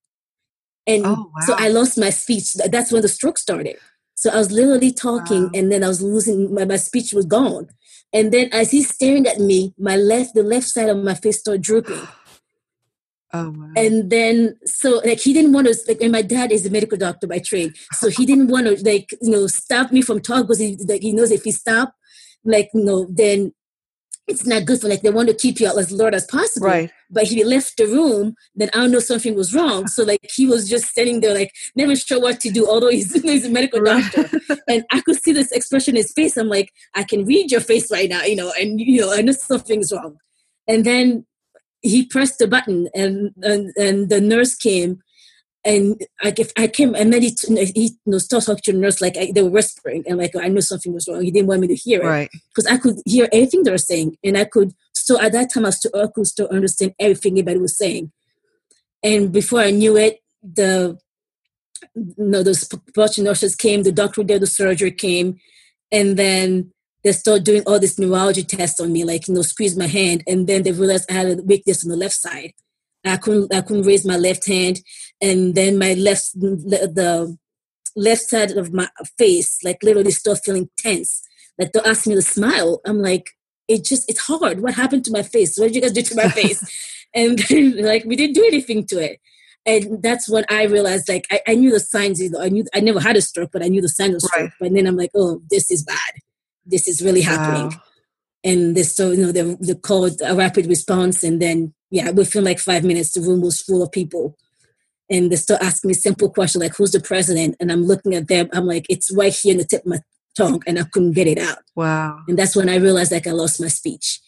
And 0.86 1.04
oh, 1.06 1.30
wow. 1.34 1.40
so 1.46 1.54
I 1.58 1.68
lost 1.68 1.98
my 1.98 2.10
speech. 2.10 2.52
That's 2.54 2.92
when 2.92 3.02
the 3.02 3.08
stroke 3.08 3.38
started. 3.38 3.76
So 4.14 4.30
I 4.30 4.36
was 4.36 4.52
literally 4.52 4.92
talking, 4.92 5.44
wow. 5.44 5.50
and 5.54 5.72
then 5.72 5.82
I 5.82 5.88
was 5.88 6.02
losing 6.02 6.54
my, 6.54 6.66
my 6.66 6.76
speech 6.76 7.14
was 7.14 7.24
gone. 7.24 7.68
And 8.12 8.30
then 8.30 8.50
as 8.52 8.70
he's 8.70 8.94
staring 8.94 9.26
at 9.26 9.38
me, 9.38 9.74
my 9.78 9.96
left, 9.96 10.34
the 10.34 10.42
left 10.42 10.66
side 10.66 10.90
of 10.90 10.98
my 10.98 11.14
face 11.14 11.40
started 11.40 11.62
drooping. 11.62 12.00
Oh, 13.34 13.50
wow. 13.50 13.70
And 13.76 14.10
then, 14.10 14.56
so 14.64 15.00
like 15.04 15.20
he 15.20 15.32
didn't 15.32 15.52
want 15.52 15.66
to, 15.66 15.76
like, 15.88 16.02
and 16.02 16.12
my 16.12 16.22
dad 16.22 16.52
is 16.52 16.66
a 16.66 16.70
medical 16.70 16.98
doctor 16.98 17.26
by 17.26 17.38
trade, 17.38 17.74
so 17.92 18.08
he 18.08 18.26
didn't 18.26 18.48
want 18.48 18.66
to, 18.66 18.84
like, 18.84 19.10
you 19.22 19.30
know, 19.30 19.46
stop 19.46 19.90
me 19.90 20.02
from 20.02 20.20
talking 20.20 20.42
because 20.42 20.58
he, 20.58 20.76
like, 20.86 21.02
he 21.02 21.12
knows 21.12 21.30
if 21.30 21.42
he 21.44 21.52
stop, 21.52 21.94
like, 22.44 22.68
you 22.74 22.84
know, 22.84 23.06
then 23.10 23.52
it's 24.28 24.46
not 24.46 24.64
good 24.64 24.80
for 24.80 24.88
like 24.88 25.02
they 25.02 25.10
want 25.10 25.28
to 25.28 25.34
keep 25.34 25.58
you 25.58 25.68
out 25.68 25.78
as 25.78 25.90
Lord 25.90 26.14
as 26.14 26.26
possible. 26.26 26.68
Right. 26.68 26.90
But 27.10 27.24
he 27.24 27.42
left 27.44 27.76
the 27.76 27.86
room, 27.86 28.34
then 28.54 28.70
I 28.72 28.86
know 28.86 29.00
something 29.00 29.34
was 29.34 29.54
wrong. 29.54 29.88
So 29.88 30.04
like 30.04 30.20
he 30.32 30.46
was 30.46 30.68
just 30.68 30.86
standing 30.86 31.20
there, 31.20 31.34
like 31.34 31.52
never 31.74 31.96
sure 31.96 32.20
what 32.20 32.40
to 32.40 32.50
do, 32.50 32.66
although 32.66 32.88
he's, 32.88 33.12
he's 33.22 33.46
a 33.46 33.50
medical 33.50 33.80
right. 33.80 34.04
doctor. 34.12 34.40
and 34.68 34.84
I 34.92 35.00
could 35.00 35.20
see 35.22 35.32
this 35.32 35.50
expression 35.50 35.96
in 35.96 36.02
his 36.02 36.12
face. 36.12 36.36
I'm 36.36 36.48
like, 36.48 36.72
I 36.94 37.02
can 37.02 37.24
read 37.24 37.50
your 37.50 37.60
face 37.60 37.90
right 37.90 38.08
now, 38.08 38.22
you 38.22 38.36
know, 38.36 38.52
and 38.58 38.80
you 38.80 39.00
know, 39.00 39.12
I 39.12 39.22
know 39.22 39.32
something's 39.32 39.92
wrong. 39.92 40.16
And 40.68 40.84
then 40.84 41.26
he 41.82 42.04
pressed 42.04 42.38
the 42.38 42.46
button 42.46 42.88
and, 42.94 43.32
and, 43.42 43.72
and 43.76 44.08
the 44.08 44.20
nurse 44.20 44.54
came 44.54 45.02
and 45.64 46.00
like 46.24 46.40
if 46.40 46.50
I 46.56 46.66
came 46.66 46.94
and 46.94 47.12
then 47.12 47.22
he, 47.22 47.36
he 47.74 47.82
you 47.84 47.90
know, 48.06 48.18
started 48.18 48.46
talking 48.46 48.62
to 48.64 48.72
the 48.72 48.78
nurse 48.78 49.00
like 49.00 49.16
I, 49.16 49.30
they 49.32 49.42
were 49.42 49.50
whispering 49.50 50.02
and 50.08 50.18
like 50.18 50.34
I 50.34 50.48
knew 50.48 50.60
something 50.60 50.92
was 50.92 51.06
wrong. 51.06 51.22
He 51.22 51.30
didn't 51.30 51.46
want 51.46 51.60
me 51.60 51.68
to 51.68 51.74
hear 51.74 52.02
it 52.02 52.06
right 52.06 52.30
because 52.48 52.66
I 52.66 52.78
could 52.78 52.96
hear 53.06 53.28
everything 53.32 53.62
they 53.62 53.70
were 53.70 53.78
saying 53.78 54.16
and 54.24 54.36
I 54.36 54.44
could 54.44 54.72
so 55.02 55.20
at 55.20 55.32
that 55.32 55.52
time 55.52 55.66
I, 55.66 55.70
still, 55.70 55.90
I 55.94 56.06
could 56.14 56.26
still 56.26 56.48
understand 56.48 56.94
everything 56.98 57.34
anybody 57.34 57.58
was 57.58 57.76
saying. 57.76 58.12
And 59.02 59.32
before 59.32 59.60
I 59.60 59.70
knew 59.70 59.96
it, 59.96 60.20
the 60.42 60.98
you 61.94 62.14
know 62.16 62.42
those 62.42 62.68
bunch 62.94 63.18
nurses 63.18 63.56
came, 63.56 63.82
the 63.82 63.92
doctor 63.92 64.22
did 64.22 64.42
the 64.42 64.46
surgery 64.46 64.92
came, 64.92 65.38
and 65.90 66.16
then 66.16 66.71
they 67.04 67.12
started 67.12 67.44
doing 67.44 67.62
all 67.66 67.78
this 67.78 67.98
neurology 67.98 68.44
tests 68.44 68.80
on 68.80 68.92
me, 68.92 69.04
like 69.04 69.28
you 69.28 69.34
know, 69.34 69.42
squeeze 69.42 69.76
my 69.76 69.86
hand, 69.86 70.22
and 70.26 70.46
then 70.46 70.62
they 70.62 70.72
realized 70.72 71.10
I 71.10 71.14
had 71.14 71.38
a 71.38 71.42
weakness 71.42 71.84
on 71.84 71.90
the 71.90 71.96
left 71.96 72.14
side. 72.14 72.52
I 73.04 73.16
couldn't 73.16 73.52
I 73.54 73.60
couldn't 73.62 73.86
raise 73.86 74.06
my 74.06 74.16
left 74.16 74.46
hand, 74.46 74.80
and 75.20 75.54
then 75.54 75.78
my 75.78 75.94
left 75.94 76.32
the 76.34 77.36
left 77.94 78.22
side 78.22 78.52
of 78.52 78.72
my 78.72 78.88
face 79.18 79.58
like 79.62 79.82
literally 79.82 80.10
started 80.10 80.42
feeling 80.44 80.70
tense. 80.78 81.22
Like 81.58 81.72
they 81.72 81.80
asked 81.80 82.06
me 82.06 82.14
to 82.14 82.22
smile. 82.22 82.80
I'm 82.86 83.02
like, 83.02 83.30
it 83.68 83.84
just 83.84 84.08
it's 84.08 84.20
hard. 84.20 84.60
What 84.60 84.74
happened 84.74 85.04
to 85.06 85.12
my 85.12 85.22
face? 85.22 85.58
What 85.58 85.66
did 85.66 85.74
you 85.74 85.82
guys 85.82 85.92
do 85.92 86.02
to 86.02 86.16
my 86.16 86.28
face? 86.28 86.64
and 87.14 87.38
like 87.78 88.04
we 88.04 88.16
didn't 88.16 88.34
do 88.34 88.44
anything 88.44 88.86
to 88.86 88.98
it. 88.98 89.20
And 89.64 90.02
that's 90.02 90.28
when 90.28 90.44
I 90.48 90.64
realized 90.64 91.08
like 91.08 91.26
I, 91.30 91.40
I 91.46 91.54
knew 91.54 91.70
the 91.70 91.80
signs, 91.80 92.20
you 92.20 92.30
know, 92.30 92.40
I 92.40 92.48
knew 92.48 92.64
I 92.74 92.80
never 92.80 93.00
had 93.00 93.16
a 93.16 93.20
stroke, 93.20 93.50
but 93.52 93.62
I 93.62 93.68
knew 93.68 93.82
the 93.82 93.88
signs 93.88 94.14
of 94.14 94.22
stroke. 94.22 94.42
Right. 94.42 94.52
But 94.60 94.74
then 94.74 94.86
I'm 94.86 94.96
like, 94.96 95.10
oh, 95.14 95.42
this 95.50 95.70
is 95.70 95.84
bad. 95.84 96.12
This 96.64 96.88
is 96.88 97.02
really 97.02 97.22
happening. 97.22 97.70
Wow. 97.70 97.82
And 98.44 98.76
this 98.76 98.96
so 98.96 99.10
you 99.12 99.24
know 99.24 99.32
they 99.32 99.54
they 99.60 99.74
called 99.74 100.20
a 100.24 100.34
rapid 100.34 100.66
response 100.66 101.22
and 101.22 101.40
then 101.40 101.74
yeah, 101.92 102.10
within 102.10 102.42
like 102.42 102.58
five 102.58 102.84
minutes, 102.84 103.12
the 103.12 103.20
room 103.20 103.42
was 103.42 103.60
full 103.60 103.82
of 103.82 103.92
people. 103.92 104.36
And 105.10 105.30
they 105.30 105.36
start 105.36 105.62
asking 105.62 105.88
me 105.88 105.94
simple 105.94 106.30
questions 106.30 106.62
like, 106.62 106.74
who's 106.74 106.92
the 106.92 107.00
president? 107.00 107.54
And 107.60 107.70
I'm 107.70 107.84
looking 107.84 108.14
at 108.14 108.28
them, 108.28 108.48
I'm 108.54 108.64
like, 108.64 108.86
it's 108.88 109.14
right 109.14 109.32
here 109.32 109.52
in 109.52 109.58
the 109.58 109.64
tip 109.64 109.82
of 109.82 109.88
my 109.88 109.98
tongue, 110.34 110.62
and 110.66 110.78
I 110.78 110.84
couldn't 110.84 111.12
get 111.12 111.26
it 111.26 111.36
out. 111.36 111.58
Wow. 111.76 112.20
And 112.26 112.38
that's 112.38 112.56
when 112.56 112.70
I 112.70 112.76
realized 112.76 113.12
like 113.12 113.26
I 113.26 113.32
lost 113.32 113.60
my 113.60 113.68
speech. 113.68 114.20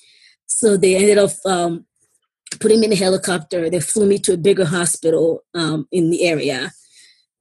So 0.47 0.76
they 0.76 0.95
ended 0.95 1.17
up 1.17 1.31
um, 1.47 1.87
putting 2.61 2.81
me 2.81 2.87
in 2.87 2.93
a 2.93 2.97
helicopter. 2.97 3.71
They 3.71 3.81
flew 3.81 4.07
me 4.07 4.19
to 4.19 4.35
a 4.35 4.37
bigger 4.37 4.67
hospital 4.67 5.43
um, 5.55 5.88
in 5.91 6.11
the 6.11 6.29
area. 6.29 6.71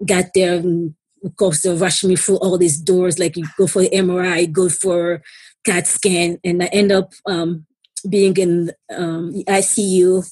Got 0.06 0.28
there, 0.34 0.54
and 0.54 0.96
course, 1.38 1.62
they 1.62 1.74
rushed 1.76 2.04
me 2.04 2.16
through 2.16 2.38
all 2.38 2.58
these 2.58 2.78
doors. 2.78 3.20
Like 3.20 3.38
you 3.38 3.46
go 3.58 3.68
for 3.68 3.82
the 3.82 3.90
MRI, 3.90 4.52
go 4.52 4.70
for 4.70 5.22
CAT 5.66 5.88
scan, 5.88 6.40
and 6.44 6.62
I 6.62 6.66
end 6.68 6.92
up 6.92 7.14
um, 7.26 7.66
being 8.10 8.36
in 8.38 8.72
um, 8.94 9.34
ICU. 9.48 10.30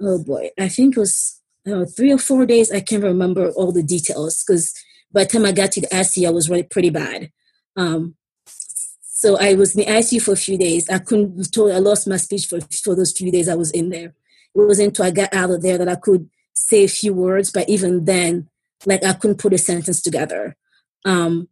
Oh 0.00 0.22
boy, 0.24 0.50
I 0.58 0.68
think 0.68 0.96
it 0.96 1.00
was 1.00 1.42
know, 1.66 1.84
three 1.84 2.12
or 2.12 2.18
four 2.18 2.46
days. 2.46 2.72
I 2.72 2.80
can't 2.80 3.02
remember 3.02 3.50
all 3.50 3.72
the 3.72 3.82
details 3.82 4.42
because 4.42 4.74
by 5.12 5.24
the 5.24 5.30
time 5.30 5.44
I 5.44 5.52
got 5.52 5.72
to 5.72 5.80
the 5.80 5.86
ICU, 5.88 6.26
I 6.26 6.30
was 6.30 6.48
really 6.48 6.62
pretty 6.62 6.90
bad. 6.90 7.30
Um, 7.76 8.16
so 8.46 9.38
I 9.38 9.54
was 9.54 9.76
in 9.76 9.84
the 9.84 9.92
ICU 9.92 10.20
for 10.22 10.32
a 10.32 10.36
few 10.36 10.58
days. 10.58 10.88
I 10.90 10.98
couldn't. 10.98 11.56
I 11.56 11.78
lost 11.78 12.08
my 12.08 12.16
speech 12.16 12.46
for 12.46 12.60
for 12.60 12.94
those 12.96 13.12
few 13.12 13.30
days 13.30 13.48
I 13.48 13.54
was 13.54 13.70
in 13.70 13.90
there. 13.90 14.14
It 14.54 14.66
wasn't 14.66 14.88
until 14.88 15.04
I 15.04 15.10
got 15.10 15.32
out 15.32 15.50
of 15.50 15.62
there 15.62 15.78
that 15.78 15.88
I 15.88 15.94
could 15.94 16.28
say 16.54 16.84
a 16.84 16.88
few 16.88 17.14
words. 17.14 17.50
But 17.52 17.68
even 17.68 18.04
then, 18.04 18.48
like 18.86 19.04
I 19.04 19.12
couldn't 19.12 19.38
put 19.38 19.52
a 19.52 19.58
sentence 19.58 20.02
together. 20.02 20.56
Um, 21.04 21.48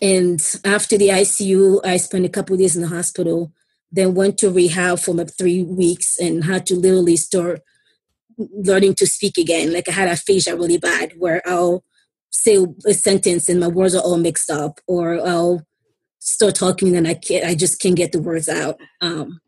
and 0.00 0.40
after 0.64 0.98
the 0.98 1.08
ICU, 1.08 1.80
I 1.84 1.96
spent 1.96 2.26
a 2.26 2.30
couple 2.30 2.56
days 2.56 2.76
in 2.76 2.82
the 2.82 2.88
hospital 2.88 3.52
then 3.92 4.14
went 4.14 4.38
to 4.38 4.50
rehab 4.50 4.98
for 4.98 5.12
about 5.12 5.30
three 5.36 5.62
weeks 5.62 6.18
and 6.18 6.44
had 6.44 6.66
to 6.66 6.74
literally 6.74 7.16
start 7.16 7.60
learning 8.38 8.94
to 8.94 9.06
speak 9.06 9.38
again. 9.38 9.72
Like 9.72 9.88
I 9.88 9.92
had 9.92 10.08
aphasia 10.08 10.56
really 10.56 10.78
bad 10.78 11.12
where 11.16 11.42
I'll 11.46 11.84
say 12.30 12.64
a 12.86 12.92
sentence 12.92 13.48
and 13.48 13.60
my 13.60 13.68
words 13.68 13.94
are 13.94 14.02
all 14.02 14.18
mixed 14.18 14.50
up 14.50 14.80
or 14.86 15.26
I'll 15.26 15.66
start 16.18 16.56
talking 16.56 16.96
and 16.96 17.06
I 17.06 17.14
can't, 17.14 17.44
I 17.44 17.54
just 17.54 17.80
can't 17.80 17.96
get 17.96 18.12
the 18.12 18.20
words 18.20 18.48
out. 18.48 18.78
Um, 19.00 19.40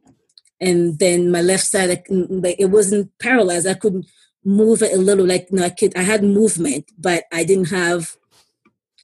and 0.61 0.99
then 0.99 1.31
my 1.31 1.43
left 1.43 1.65
side, 1.65 1.89
like 1.89 2.57
it 2.59 2.71
wasn't 2.71 3.11
paralyzed. 3.21 3.67
I 3.67 3.75
couldn't 3.75 4.07
move 4.49 4.83
it 4.83 4.95
a 4.95 4.99
little. 4.99 5.27
Like 5.27 5.49
you 5.51 5.59
know, 5.59 5.65
I 5.65 5.71
could, 5.71 5.97
I 5.97 6.03
had 6.03 6.23
movement, 6.25 6.91
but 6.99 7.25
I 7.33 7.45
didn't 7.45 7.71
have 7.71 8.17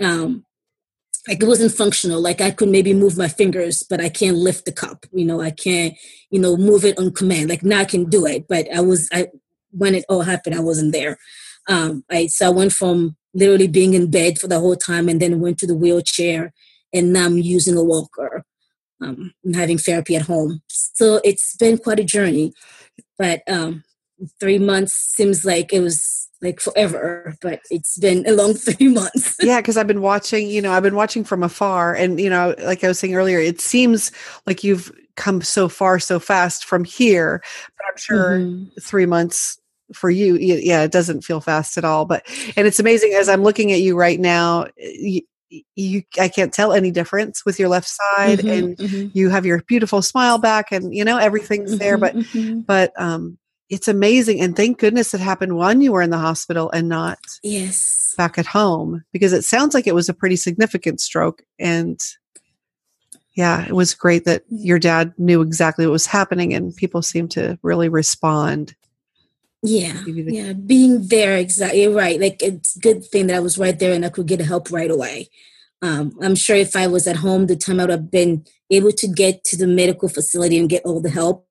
um, 0.00 0.44
like 1.28 1.42
it 1.42 1.46
wasn't 1.46 1.72
functional. 1.72 2.20
Like 2.20 2.40
i 2.40 2.50
could 2.50 2.68
maybe 2.68 2.92
move 2.92 3.16
my 3.16 3.28
fingers 3.28 3.82
but 3.82 4.00
i 4.00 4.08
can't 4.08 4.36
lift 4.36 4.64
the 4.64 4.72
cup 4.72 5.06
you 5.12 5.24
know 5.24 5.40
i 5.40 5.50
can't 5.50 5.94
you 6.30 6.38
know 6.40 6.56
move 6.56 6.84
it 6.84 6.98
on 6.98 7.12
command. 7.12 7.48
Like 7.48 7.62
now 7.62 7.80
i 7.80 7.84
can 7.84 8.04
do 8.04 8.26
it 8.26 8.46
but 8.48 8.66
i 8.74 8.80
was 8.80 9.08
i 9.12 9.28
when 9.70 9.94
it 9.94 10.04
all 10.08 10.22
happened 10.22 10.54
i 10.54 10.60
wasn't 10.60 10.92
there. 10.92 11.18
Um 11.68 12.04
i 12.10 12.26
so 12.26 12.46
i 12.46 12.50
went 12.50 12.72
from 12.72 13.16
literally 13.34 13.68
being 13.68 13.94
in 13.94 14.10
bed 14.10 14.38
for 14.38 14.48
the 14.48 14.60
whole 14.60 14.76
time 14.76 15.08
and 15.08 15.20
then 15.20 15.40
went 15.40 15.58
to 15.58 15.66
the 15.66 15.76
wheelchair 15.76 16.52
and 16.92 17.12
now 17.12 17.26
i'm 17.26 17.38
using 17.38 17.76
a 17.76 17.82
walker 17.82 18.44
um 19.00 19.32
and 19.44 19.56
having 19.56 19.78
therapy 19.78 20.16
at 20.16 20.22
home. 20.22 20.62
So 20.68 21.20
it's 21.24 21.56
been 21.56 21.78
quite 21.78 22.00
a 22.00 22.04
journey 22.04 22.52
but 23.18 23.42
um 23.48 23.84
three 24.40 24.58
months 24.58 24.94
seems 24.94 25.44
like 25.44 25.72
it 25.72 25.80
was 25.80 26.28
like 26.42 26.60
forever, 26.60 27.34
but 27.40 27.60
it's 27.70 27.98
been 27.98 28.26
a 28.28 28.32
long 28.32 28.54
three 28.54 28.88
months. 28.88 29.36
yeah, 29.40 29.60
because 29.60 29.76
I've 29.76 29.86
been 29.86 30.02
watching, 30.02 30.48
you 30.48 30.62
know, 30.62 30.72
I've 30.72 30.82
been 30.82 30.94
watching 30.94 31.24
from 31.24 31.42
afar. 31.42 31.94
And, 31.94 32.20
you 32.20 32.30
know, 32.30 32.54
like 32.62 32.84
I 32.84 32.88
was 32.88 32.98
saying 32.98 33.14
earlier, 33.14 33.38
it 33.38 33.60
seems 33.60 34.12
like 34.46 34.62
you've 34.62 34.92
come 35.16 35.42
so 35.42 35.68
far 35.68 35.98
so 35.98 36.20
fast 36.20 36.64
from 36.64 36.84
here. 36.84 37.42
But 37.76 37.86
I'm 37.90 37.96
sure 37.96 38.38
mm-hmm. 38.38 38.80
three 38.80 39.06
months 39.06 39.58
for 39.92 40.10
you, 40.10 40.36
yeah, 40.36 40.82
it 40.82 40.92
doesn't 40.92 41.22
feel 41.22 41.40
fast 41.40 41.76
at 41.78 41.84
all. 41.84 42.04
But, 42.04 42.24
and 42.56 42.66
it's 42.66 42.80
amazing 42.80 43.12
as 43.14 43.28
I'm 43.28 43.42
looking 43.42 43.72
at 43.72 43.80
you 43.80 43.96
right 43.96 44.20
now, 44.20 44.66
you, 44.76 45.22
you 45.76 46.02
I 46.18 46.28
can't 46.28 46.52
tell 46.52 46.72
any 46.72 46.90
difference 46.90 47.44
with 47.44 47.58
your 47.58 47.68
left 47.68 47.88
side 47.88 48.40
mm-hmm, 48.40 48.48
and 48.48 48.76
mm-hmm. 48.76 49.16
you 49.16 49.30
have 49.30 49.46
your 49.46 49.62
beautiful 49.62 50.02
smile 50.02 50.38
back 50.38 50.72
and 50.72 50.92
you 50.92 51.04
know 51.04 51.16
everything's 51.16 51.78
there 51.78 51.96
but 51.96 52.16
mm-hmm, 52.16 52.38
mm-hmm. 52.38 52.60
but 52.60 52.92
um 53.00 53.38
it's 53.70 53.88
amazing 53.88 54.40
and 54.40 54.56
thank 54.56 54.78
goodness 54.78 55.14
it 55.14 55.20
happened 55.20 55.56
when 55.56 55.80
you 55.80 55.92
were 55.92 56.02
in 56.02 56.10
the 56.10 56.18
hospital 56.18 56.70
and 56.72 56.88
not 56.88 57.18
yes. 57.42 58.14
back 58.16 58.38
at 58.38 58.46
home 58.46 59.02
because 59.12 59.32
it 59.32 59.42
sounds 59.42 59.74
like 59.74 59.86
it 59.86 59.94
was 59.94 60.08
a 60.08 60.14
pretty 60.14 60.36
significant 60.36 61.00
stroke 61.00 61.42
and 61.58 61.98
yeah 63.34 63.64
it 63.64 63.72
was 63.72 63.94
great 63.94 64.24
that 64.24 64.42
your 64.48 64.78
dad 64.78 65.12
knew 65.18 65.40
exactly 65.40 65.86
what 65.86 65.92
was 65.92 66.06
happening 66.06 66.52
and 66.52 66.76
people 66.76 67.02
seemed 67.02 67.30
to 67.30 67.58
really 67.62 67.88
respond. 67.88 68.74
Yeah 69.62 70.02
the- 70.04 70.26
yeah 70.28 70.52
being 70.52 71.08
there 71.08 71.38
exactly 71.38 71.88
right 71.88 72.20
like 72.20 72.42
it's 72.42 72.76
a 72.76 72.80
good 72.80 73.04
thing 73.04 73.28
that 73.28 73.36
i 73.36 73.40
was 73.40 73.56
right 73.56 73.78
there 73.78 73.94
and 73.94 74.04
i 74.04 74.10
could 74.10 74.26
get 74.26 74.40
help 74.40 74.70
right 74.70 74.90
away. 74.90 75.28
Um, 75.80 76.12
i'm 76.22 76.34
sure 76.34 76.56
if 76.56 76.76
i 76.76 76.86
was 76.86 77.06
at 77.06 77.16
home 77.16 77.46
the 77.46 77.56
time 77.56 77.80
i 77.80 77.84
would 77.84 77.90
have 77.90 78.10
been 78.10 78.44
able 78.70 78.92
to 78.92 79.08
get 79.08 79.44
to 79.44 79.56
the 79.56 79.66
medical 79.66 80.08
facility 80.08 80.58
and 80.58 80.68
get 80.68 80.84
all 80.84 81.00
the 81.00 81.10
help 81.10 81.46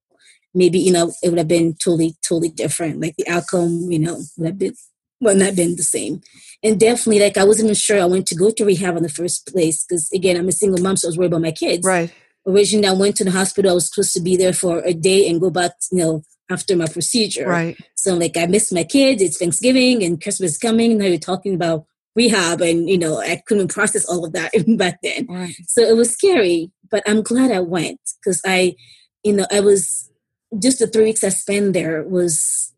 maybe 0.54 0.80
you 0.80 0.92
know 0.92 1.12
it 1.22 1.30
would 1.30 1.38
have 1.38 1.48
been 1.48 1.74
totally 1.76 2.16
totally 2.28 2.50
different. 2.50 3.02
Like 3.02 3.16
the 3.18 3.28
outcome 3.28 3.92
you 3.92 4.00
know 4.00 4.22
would 4.38 4.48
have 4.48 4.60
been 4.60 4.74
would 5.22 5.38
not 5.38 5.56
been 5.56 5.76
the 5.76 5.84
same. 5.84 6.22
And 6.62 6.80
definitely 6.80 7.20
like 7.20 7.38
i 7.38 7.44
wasn't 7.44 7.66
even 7.66 7.76
sure 7.76 8.02
i 8.02 8.06
went 8.06 8.26
to 8.28 8.36
go 8.36 8.50
to 8.52 8.66
rehab 8.66 8.98
in 8.98 9.04
the 9.04 9.10
first 9.10 9.48
place 9.48 9.84
because 9.84 10.10
again 10.14 10.38
i'm 10.38 10.48
a 10.48 10.52
single 10.52 10.82
mom 10.82 10.96
so 10.98 11.08
i 11.08 11.10
was 11.10 11.18
worried 11.18 11.28
about 11.28 11.42
my 11.42 11.52
kids. 11.52 11.86
Right. 11.86 12.14
Originally 12.48 12.88
i 12.88 12.94
went 12.94 13.16
to 13.18 13.24
the 13.24 13.32
hospital. 13.32 13.72
I 13.72 13.76
was 13.76 13.90
supposed 13.90 14.14
to 14.14 14.22
be 14.22 14.38
there 14.38 14.54
for 14.54 14.80
a 14.80 14.94
day 14.94 15.30
and 15.30 15.42
go 15.42 15.50
back 15.50 15.72
you 15.92 16.00
know 16.00 16.24
after 16.50 16.76
my 16.76 16.88
procedure. 16.88 17.48
Right. 17.48 17.78
So 17.96 18.16
like 18.16 18.38
i 18.38 18.46
missed 18.46 18.74
my 18.74 18.84
kids. 18.84 19.22
It's 19.22 19.38
thanksgiving 19.38 20.04
and 20.04 20.22
christmas 20.22 20.52
is 20.54 20.58
coming. 20.58 20.98
Now 20.98 21.06
you're 21.06 21.18
talking 21.20 21.56
about 21.56 21.86
rehab 22.16 22.62
and 22.62 22.90
you 22.90 22.98
know 22.98 23.20
i 23.20 23.42
couldn't 23.48 23.74
process 23.74 24.06
all 24.06 24.26
of 24.26 24.34
that 24.34 24.52
back 24.78 25.00
then. 25.02 25.26
Right. 25.28 25.56
so 25.68 25.82
it 25.82 25.98
was 25.98 26.12
scary 26.12 26.72
but 26.92 27.04
i'm 27.08 27.24
glad 27.24 27.52
i 27.52 27.60
went 27.60 28.00
because 28.24 28.40
i 28.46 28.76
you 29.24 29.34
know 29.34 29.48
i 29.52 29.60
was 29.60 30.12
just 30.60 30.80
the 30.80 30.88
three 30.88 31.06
weeks 31.06 31.24
I 31.24 31.30
spent 31.30 31.74
there 31.74 32.04
was 32.04 32.74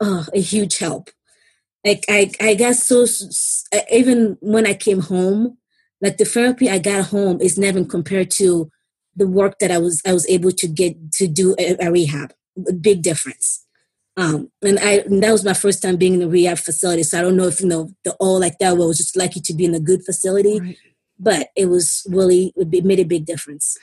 uh, 0.00 0.24
a 0.34 0.40
huge 0.40 0.78
help. 0.78 1.10
Like 1.84 2.04
I, 2.08 2.32
I 2.40 2.54
got 2.54 2.76
so 2.76 3.06
even 3.92 4.36
when 4.40 4.66
I 4.66 4.74
came 4.74 5.00
home, 5.00 5.58
like 6.00 6.16
the 6.16 6.24
therapy 6.24 6.68
I 6.68 6.78
got 6.78 7.06
home 7.06 7.40
is 7.40 7.58
never 7.58 7.84
compared 7.84 8.30
to 8.32 8.70
the 9.14 9.26
work 9.26 9.58
that 9.60 9.70
I 9.70 9.78
was 9.78 10.02
I 10.06 10.12
was 10.12 10.28
able 10.28 10.50
to 10.52 10.68
get 10.68 11.12
to 11.12 11.26
do 11.26 11.54
a, 11.58 11.76
a 11.80 11.90
rehab. 11.90 12.32
A 12.68 12.72
big 12.72 13.02
difference. 13.02 13.66
Um, 14.16 14.50
and 14.62 14.78
I 14.78 15.00
and 15.00 15.22
that 15.22 15.32
was 15.32 15.44
my 15.44 15.52
first 15.52 15.82
time 15.82 15.96
being 15.96 16.14
in 16.14 16.22
a 16.22 16.28
rehab 16.28 16.58
facility. 16.58 17.02
So 17.02 17.18
I 17.18 17.22
don't 17.22 17.36
know 17.36 17.48
if 17.48 17.60
you 17.60 17.68
know 17.68 17.90
the 18.04 18.12
all 18.14 18.40
like 18.40 18.58
that. 18.58 18.76
Well, 18.76 18.88
was 18.88 18.98
just 18.98 19.16
lucky 19.16 19.40
to 19.40 19.54
be 19.54 19.66
in 19.66 19.74
a 19.74 19.80
good 19.80 20.04
facility, 20.04 20.58
right. 20.58 20.76
but 21.18 21.48
it 21.54 21.66
was 21.66 22.06
really 22.08 22.54
it 22.56 22.84
made 22.84 22.98
a 22.98 23.04
big 23.04 23.26
difference. 23.26 23.76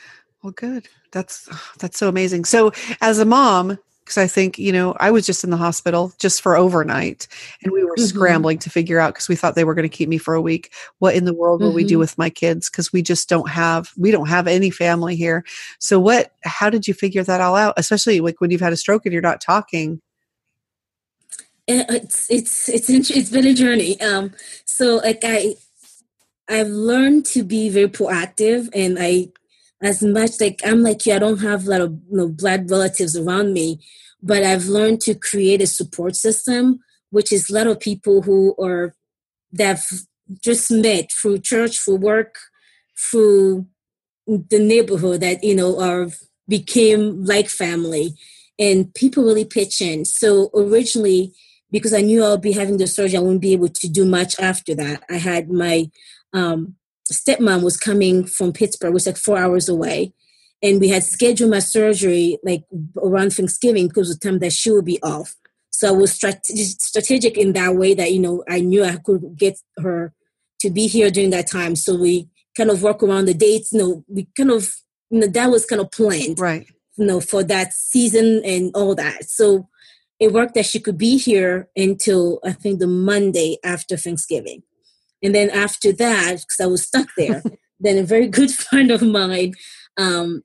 Well, 0.43 0.51
good. 0.51 0.87
That's 1.11 1.49
that's 1.79 1.97
so 1.97 2.09
amazing. 2.09 2.45
So, 2.45 2.71
as 3.01 3.19
a 3.19 3.25
mom, 3.25 3.79
because 4.03 4.17
I 4.17 4.27
think, 4.27 4.59
you 4.59 4.73
know, 4.73 4.95
I 4.99 5.11
was 5.11 5.25
just 5.25 5.45
in 5.45 5.49
the 5.49 5.57
hospital 5.57 6.11
just 6.19 6.41
for 6.41 6.57
overnight 6.57 7.27
and 7.63 7.71
we 7.71 7.85
were 7.85 7.95
mm-hmm. 7.95 8.03
scrambling 8.03 8.57
to 8.59 8.69
figure 8.69 8.99
out 8.99 9.13
because 9.13 9.29
we 9.29 9.35
thought 9.37 9.55
they 9.55 9.63
were 9.63 9.73
going 9.73 9.89
to 9.89 9.97
keep 9.97 10.09
me 10.09 10.17
for 10.17 10.33
a 10.33 10.41
week. 10.41 10.73
What 10.99 11.15
in 11.15 11.23
the 11.23 11.33
world 11.33 11.61
will 11.61 11.69
mm-hmm. 11.69 11.77
we 11.77 11.83
do 11.85 11.93
mm-hmm. 11.93 11.99
with 11.99 12.17
my 12.17 12.29
kids? 12.29 12.69
Because 12.69 12.91
we 12.91 13.01
just 13.01 13.29
don't 13.29 13.49
have, 13.49 13.91
we 13.97 14.11
don't 14.11 14.27
have 14.27 14.45
any 14.45 14.69
family 14.69 15.15
here. 15.15 15.45
So, 15.79 15.99
what, 15.99 16.33
how 16.43 16.69
did 16.69 16.85
you 16.85 16.93
figure 16.93 17.23
that 17.23 17.39
all 17.39 17.55
out? 17.55 17.75
Especially 17.77 18.19
like 18.19 18.41
when 18.41 18.51
you've 18.51 18.61
had 18.61 18.73
a 18.73 18.77
stroke 18.77 19.05
and 19.05 19.13
you're 19.13 19.21
not 19.21 19.39
talking. 19.39 20.01
Eh, 21.69 21.85
it's, 21.87 22.29
it's, 22.29 22.67
it's, 22.67 22.89
it's 22.89 23.29
been 23.29 23.47
a 23.47 23.53
journey. 23.53 23.99
Um, 24.01 24.33
so 24.65 24.97
like 24.97 25.19
I, 25.23 25.55
I've 26.49 26.67
learned 26.67 27.25
to 27.27 27.43
be 27.43 27.69
very 27.69 27.87
proactive 27.87 28.67
and 28.73 28.97
I 28.99 29.29
as 29.83 30.01
much 30.01 30.39
like 30.39 30.61
I'm 30.65 30.81
like 30.81 31.05
you, 31.05 31.13
I 31.13 31.19
don't 31.19 31.41
have 31.41 31.67
a 31.67 31.69
lot 31.69 31.81
of 31.81 31.91
you 32.09 32.17
know, 32.17 32.29
blood 32.29 32.71
relatives 32.71 33.17
around 33.17 33.53
me, 33.53 33.79
but 34.21 34.43
I've 34.43 34.65
learned 34.65 35.01
to 35.01 35.13
create 35.13 35.61
a 35.61 35.67
support 35.67 36.15
system, 36.15 36.79
which 37.11 37.31
is 37.31 37.49
a 37.49 37.53
lot 37.53 37.67
of 37.67 37.79
people 37.79 38.21
who 38.21 38.55
are 38.59 38.95
that 39.51 39.67
have 39.67 39.85
just 40.41 40.71
met 40.71 41.11
through 41.11 41.39
church, 41.39 41.77
through 41.79 41.97
work, 41.97 42.37
through 42.97 43.67
the 44.25 44.59
neighborhood 44.59 45.19
that 45.19 45.43
you 45.43 45.53
know 45.53 45.79
are 45.79 46.07
became 46.47 47.23
like 47.25 47.49
family, 47.49 48.15
and 48.57 48.93
people 48.95 49.25
really 49.25 49.45
pitch 49.45 49.81
in. 49.81 50.05
So 50.05 50.49
originally, 50.55 51.33
because 51.71 51.93
I 51.93 52.01
knew 52.01 52.23
I'll 52.23 52.37
be 52.37 52.53
having 52.53 52.77
the 52.77 52.87
surgery, 52.87 53.17
I 53.17 53.21
wouldn't 53.21 53.41
be 53.41 53.53
able 53.53 53.69
to 53.69 53.89
do 53.89 54.05
much 54.05 54.39
after 54.39 54.73
that. 54.75 55.03
I 55.09 55.17
had 55.17 55.49
my 55.49 55.89
um, 56.31 56.75
stepmom 57.11 57.63
was 57.63 57.77
coming 57.77 58.25
from 58.25 58.53
Pittsburgh, 58.53 58.93
which 58.93 59.05
was 59.05 59.07
like 59.07 59.17
four 59.17 59.37
hours 59.37 59.67
away. 59.67 60.13
And 60.61 60.79
we 60.79 60.87
had 60.87 61.03
scheduled 61.03 61.51
my 61.51 61.59
surgery 61.59 62.37
like 62.43 62.63
around 63.01 63.33
Thanksgiving 63.33 63.89
because 63.89 64.09
of 64.09 64.19
the 64.19 64.29
time 64.29 64.39
that 64.39 64.53
she 64.53 64.71
would 64.71 64.85
be 64.85 65.01
off. 65.03 65.35
So 65.71 65.89
I 65.89 65.91
was 65.91 66.13
strategic 66.13 67.37
in 67.37 67.53
that 67.53 67.75
way 67.75 67.93
that, 67.95 68.13
you 68.13 68.19
know, 68.19 68.43
I 68.47 68.61
knew 68.61 68.85
I 68.85 68.95
could 68.97 69.35
get 69.35 69.59
her 69.79 70.13
to 70.61 70.69
be 70.69 70.87
here 70.87 71.11
during 71.11 71.31
that 71.31 71.49
time. 71.51 71.75
So 71.75 71.95
we 71.95 72.29
kind 72.55 72.69
of 72.69 72.83
work 72.83 73.03
around 73.03 73.25
the 73.25 73.33
dates. 73.33 73.73
You 73.73 73.79
know, 73.79 74.05
we 74.07 74.27
kind 74.37 74.51
of, 74.51 74.73
you 75.09 75.19
know, 75.19 75.27
that 75.27 75.49
was 75.51 75.65
kind 75.65 75.81
of 75.81 75.91
planned. 75.91 76.39
Right. 76.39 76.65
You 76.95 77.07
know, 77.07 77.19
for 77.19 77.43
that 77.43 77.73
season 77.73 78.41
and 78.45 78.71
all 78.75 78.95
that. 78.95 79.29
So 79.29 79.67
it 80.19 80.31
worked 80.31 80.53
that 80.53 80.67
she 80.67 80.79
could 80.79 80.97
be 80.97 81.17
here 81.17 81.67
until 81.75 82.39
I 82.45 82.53
think 82.53 82.79
the 82.79 82.87
Monday 82.87 83.57
after 83.65 83.97
Thanksgiving. 83.97 84.63
And 85.23 85.33
then 85.33 85.49
after 85.49 85.91
that, 85.93 86.31
because 86.31 86.59
I 86.61 86.65
was 86.65 86.85
stuck 86.85 87.07
there, 87.17 87.41
then 87.79 87.97
a 87.97 88.03
very 88.03 88.27
good 88.27 88.51
friend 88.65 88.91
of 88.91 89.01
mine, 89.01 89.53
um, 89.97 90.43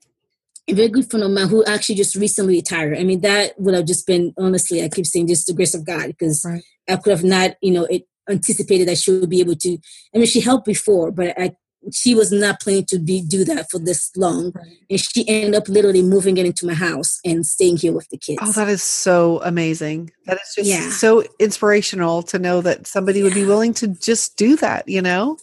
a 0.67 0.73
very 0.73 0.87
good 0.87 1.09
friend 1.09 1.23
of 1.23 1.31
mine 1.31 1.47
who 1.47 1.63
actually 1.65 1.95
just 1.95 2.15
recently 2.15 2.55
retired. 2.55 2.97
I 2.97 3.03
mean, 3.03 3.21
that 3.21 3.59
would 3.59 3.75
have 3.75 3.85
just 3.85 4.07
been 4.07 4.33
honestly, 4.37 4.83
I 4.83 4.89
keep 4.89 5.05
saying 5.05 5.27
just 5.27 5.47
the 5.47 5.53
grace 5.53 5.73
of 5.73 5.85
God 5.85 6.07
because 6.07 6.45
right. 6.45 6.63
I 6.87 6.95
could 6.95 7.11
have 7.11 7.23
not, 7.23 7.55
you 7.61 7.71
know, 7.71 7.85
it 7.85 8.03
anticipated 8.29 8.87
that 8.87 8.97
she 8.97 9.11
would 9.11 9.29
be 9.29 9.39
able 9.39 9.55
to. 9.55 9.77
I 10.13 10.17
mean, 10.17 10.27
she 10.27 10.41
helped 10.41 10.65
before, 10.65 11.11
but 11.11 11.33
I 11.39 11.55
she 11.93 12.13
was 12.13 12.31
not 12.31 12.59
planning 12.59 12.85
to 12.85 12.99
be 12.99 13.21
do 13.21 13.43
that 13.45 13.69
for 13.69 13.79
this 13.79 14.11
long 14.15 14.51
right. 14.53 14.67
and 14.89 14.99
she 14.99 15.27
ended 15.27 15.55
up 15.55 15.67
literally 15.67 16.01
moving 16.01 16.37
it 16.37 16.45
into 16.45 16.65
my 16.65 16.73
house 16.73 17.19
and 17.25 17.45
staying 17.45 17.77
here 17.77 17.93
with 17.93 18.07
the 18.09 18.17
kids 18.17 18.39
oh 18.41 18.51
that 18.51 18.67
is 18.67 18.83
so 18.83 19.41
amazing 19.43 20.11
that 20.25 20.37
is 20.37 20.53
just 20.55 20.69
yeah. 20.69 20.89
so 20.89 21.23
inspirational 21.39 22.21
to 22.21 22.37
know 22.37 22.61
that 22.61 22.85
somebody 22.85 23.19
yeah. 23.19 23.25
would 23.25 23.33
be 23.33 23.45
willing 23.45 23.73
to 23.73 23.87
just 23.87 24.35
do 24.37 24.55
that 24.55 24.87
you 24.87 25.01
know 25.01 25.37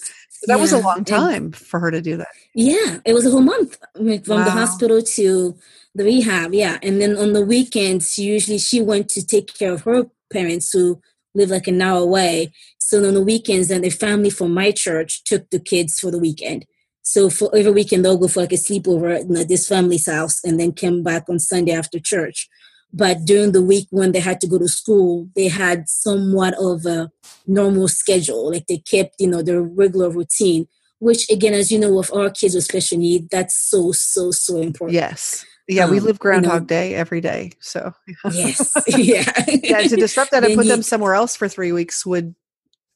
that 0.46 0.56
yeah. 0.56 0.60
was 0.60 0.72
a 0.72 0.78
long 0.78 1.04
time 1.04 1.44
and, 1.44 1.56
for 1.56 1.80
her 1.80 1.90
to 1.90 2.02
do 2.02 2.16
that 2.16 2.28
yeah 2.54 2.98
it 3.04 3.14
was 3.14 3.26
a 3.26 3.30
whole 3.30 3.40
month 3.40 3.78
from 3.94 4.06
wow. 4.06 4.44
the 4.44 4.50
hospital 4.50 5.00
to 5.02 5.56
the 5.94 6.04
rehab 6.04 6.52
yeah 6.52 6.78
and 6.82 7.00
then 7.00 7.16
on 7.16 7.32
the 7.32 7.44
weekends 7.44 8.18
usually 8.18 8.58
she 8.58 8.80
went 8.80 9.08
to 9.08 9.24
take 9.24 9.52
care 9.54 9.72
of 9.72 9.82
her 9.82 10.04
parents 10.30 10.72
who 10.72 11.00
live 11.36 11.50
like 11.50 11.68
an 11.68 11.82
hour 11.82 12.00
away 12.00 12.52
so 12.86 13.04
on 13.04 13.14
the 13.14 13.20
weekends, 13.20 13.66
then 13.66 13.80
the 13.80 13.90
family 13.90 14.30
from 14.30 14.54
my 14.54 14.70
church 14.70 15.24
took 15.24 15.50
the 15.50 15.58
kids 15.58 15.98
for 15.98 16.12
the 16.12 16.20
weekend. 16.20 16.64
So 17.02 17.28
for 17.28 17.50
every 17.52 17.72
weekend, 17.72 18.04
they'll 18.04 18.16
go 18.16 18.28
for 18.28 18.42
like 18.42 18.52
a 18.52 18.56
sleepover 18.56 19.40
at 19.40 19.48
this 19.48 19.68
family's 19.68 20.06
house 20.06 20.38
and 20.44 20.60
then 20.60 20.72
came 20.72 21.02
back 21.02 21.24
on 21.28 21.40
Sunday 21.40 21.72
after 21.72 21.98
church. 21.98 22.48
But 22.92 23.24
during 23.24 23.50
the 23.50 23.62
week 23.62 23.88
when 23.90 24.12
they 24.12 24.20
had 24.20 24.40
to 24.40 24.46
go 24.46 24.58
to 24.58 24.68
school, 24.68 25.28
they 25.34 25.48
had 25.48 25.88
somewhat 25.88 26.54
of 26.60 26.86
a 26.86 27.10
normal 27.44 27.88
schedule. 27.88 28.52
Like 28.52 28.68
they 28.68 28.78
kept, 28.78 29.16
you 29.18 29.26
know, 29.26 29.42
their 29.42 29.62
regular 29.62 30.08
routine, 30.08 30.68
which 31.00 31.28
again, 31.28 31.54
as 31.54 31.72
you 31.72 31.80
know, 31.80 31.92
with 31.92 32.14
our 32.14 32.30
kids 32.30 32.54
with 32.54 32.62
special 32.62 32.98
need, 32.98 33.30
that's 33.30 33.56
so, 33.68 33.90
so, 33.90 34.30
so 34.30 34.58
important. 34.58 34.94
Yes. 34.94 35.44
Yeah, 35.68 35.84
um, 35.84 35.90
we 35.90 36.00
live 36.00 36.18
Groundhog 36.18 36.54
you 36.54 36.60
know, 36.60 36.66
Day 36.66 36.94
every 36.94 37.20
day. 37.20 37.52
So 37.60 37.92
yes, 38.30 38.72
yeah, 38.88 39.32
yeah. 39.48 39.82
To 39.82 39.96
disrupt 39.96 40.30
that 40.30 40.44
and 40.44 40.54
put 40.54 40.66
you, 40.66 40.70
them 40.70 40.82
somewhere 40.82 41.14
else 41.14 41.34
for 41.34 41.48
three 41.48 41.72
weeks 41.72 42.06
would 42.06 42.34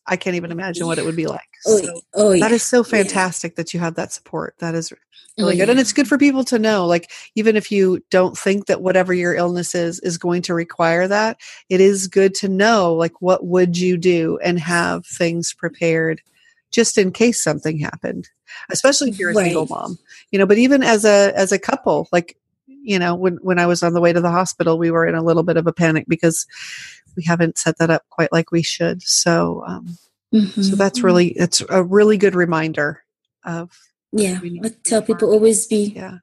I 0.06 0.16
can't 0.16 0.37
even 0.37 0.50
imagine 0.50 0.87
what 0.87 0.98
it 0.98 1.04
would 1.04 1.16
be 1.16 1.26
like. 1.26 1.48
Oh, 1.66 1.78
so 1.78 2.00
oh 2.14 2.33
yeah. 2.33 2.40
That 2.40 2.52
is 2.52 2.62
so 2.62 2.83
fantastic 2.83 3.52
yeah. 3.52 3.54
that 3.56 3.74
you 3.74 3.80
have 3.80 3.94
that 3.94 4.12
support. 4.12 4.54
That 4.59 4.74
is 4.74 4.92
really 5.38 5.54
oh, 5.54 5.56
good. 5.56 5.59
Yeah. 5.59 5.70
And 5.70 5.80
it's 5.80 5.92
good 5.92 6.09
for 6.09 6.18
people 6.18 6.42
to 6.44 6.59
know, 6.59 6.87
like, 6.87 7.11
even 7.35 7.56
if 7.56 7.70
you 7.70 8.02
don't 8.11 8.37
think 8.37 8.66
that 8.66 8.83
whatever 8.83 9.14
your 9.14 9.35
illness 9.35 9.74
is 9.74 10.00
is 10.00 10.18
going 10.18 10.42
to 10.42 10.54
require 10.54 11.06
that, 11.06 11.38
it 11.68 11.80
is 11.80 12.09
good 12.09 12.35
to 12.37 12.48
know, 12.48 12.94
like, 12.94 13.20
what 13.20 13.46
would 13.46 13.78
you 13.78 13.96
do 13.96 14.38
and 14.42 14.59
have 14.59 15.06
things 15.06 15.54
prepared 15.54 16.20
just 16.72 16.98
in 16.98 17.12
case 17.12 17.42
something 17.42 17.78
happened, 17.78 18.28
especially 18.70 19.11
if 19.11 19.18
you're 19.18 19.30
a 19.30 19.35
right. 19.35 19.44
single 19.46 19.66
mom, 19.66 19.98
you 20.30 20.38
know, 20.38 20.46
but 20.46 20.59
even 20.59 20.83
as 20.83 21.04
a, 21.04 21.33
as 21.37 21.52
a 21.52 21.59
couple, 21.59 22.09
like, 22.12 22.37
you 22.82 22.98
know, 22.98 23.14
when, 23.14 23.36
when 23.42 23.58
I 23.58 23.66
was 23.66 23.82
on 23.82 23.92
the 23.92 24.00
way 24.00 24.12
to 24.12 24.20
the 24.20 24.30
hospital, 24.30 24.78
we 24.78 24.90
were 24.90 25.06
in 25.06 25.14
a 25.14 25.22
little 25.22 25.42
bit 25.42 25.56
of 25.56 25.66
a 25.66 25.72
panic 25.72 26.06
because 26.08 26.46
we 27.16 27.24
haven't 27.24 27.58
set 27.58 27.78
that 27.78 27.90
up 27.90 28.04
quite 28.10 28.32
like 28.32 28.50
we 28.50 28.62
should. 28.62 29.02
So, 29.02 29.62
um, 29.66 29.98
mm-hmm. 30.34 30.62
so 30.62 30.76
that's 30.76 31.02
really 31.02 31.28
it's 31.28 31.62
a 31.68 31.82
really 31.82 32.16
good 32.16 32.34
reminder 32.34 33.02
of. 33.44 33.70
Yeah, 34.12 34.40
I 34.64 34.70
tell 34.82 35.02
people 35.02 35.30
always 35.30 35.68
be 35.68 35.92
yeah 35.94 36.18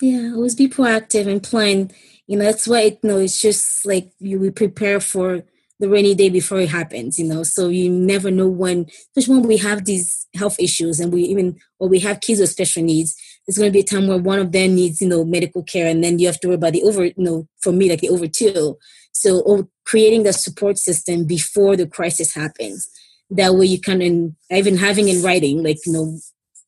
yeah 0.00 0.32
always 0.34 0.54
be 0.54 0.68
proactive 0.68 1.26
and 1.26 1.42
plan. 1.42 1.90
You 2.26 2.38
know 2.38 2.44
that's 2.44 2.66
why 2.66 2.80
it, 2.82 2.98
you 3.02 3.10
know 3.10 3.18
it's 3.18 3.40
just 3.40 3.86
like 3.86 4.10
you 4.18 4.38
we 4.38 4.50
prepare 4.50 5.00
for 5.00 5.44
the 5.80 5.88
rainy 5.88 6.14
day 6.14 6.28
before 6.28 6.60
it 6.60 6.68
happens, 6.68 7.18
you 7.18 7.24
know. 7.24 7.42
So 7.42 7.68
you 7.68 7.88
never 7.88 8.30
know 8.30 8.48
when, 8.48 8.86
especially 9.16 9.40
when 9.40 9.48
we 9.48 9.58
have 9.58 9.84
these 9.84 10.26
health 10.34 10.58
issues 10.58 10.98
and 10.98 11.12
we 11.12 11.22
even 11.22 11.58
or 11.78 11.88
we 11.88 12.00
have 12.00 12.20
kids 12.20 12.40
with 12.40 12.50
special 12.50 12.82
needs. 12.82 13.16
There's 13.48 13.56
going 13.56 13.72
to 13.72 13.76
be 13.76 13.80
a 13.80 13.82
time 13.82 14.06
where 14.06 14.18
one 14.18 14.38
of 14.38 14.52
them 14.52 14.74
needs, 14.74 15.00
you 15.00 15.08
know, 15.08 15.24
medical 15.24 15.62
care, 15.62 15.86
and 15.86 16.04
then 16.04 16.18
you 16.18 16.26
have 16.26 16.38
to 16.40 16.48
worry 16.48 16.56
about 16.56 16.74
the 16.74 16.82
over, 16.82 17.06
you 17.06 17.14
know, 17.16 17.48
for 17.62 17.72
me 17.72 17.88
like 17.88 18.00
the 18.00 18.10
over 18.10 18.28
two. 18.28 18.76
So 19.12 19.66
creating 19.86 20.24
the 20.24 20.34
support 20.34 20.76
system 20.76 21.24
before 21.24 21.74
the 21.74 21.86
crisis 21.86 22.34
happens. 22.34 22.86
That 23.30 23.54
way 23.54 23.64
you 23.64 23.80
can, 23.80 24.02
and 24.02 24.36
even 24.50 24.76
having 24.76 25.08
in 25.08 25.22
writing, 25.22 25.62
like, 25.62 25.78
you 25.86 25.92
know, 25.94 26.18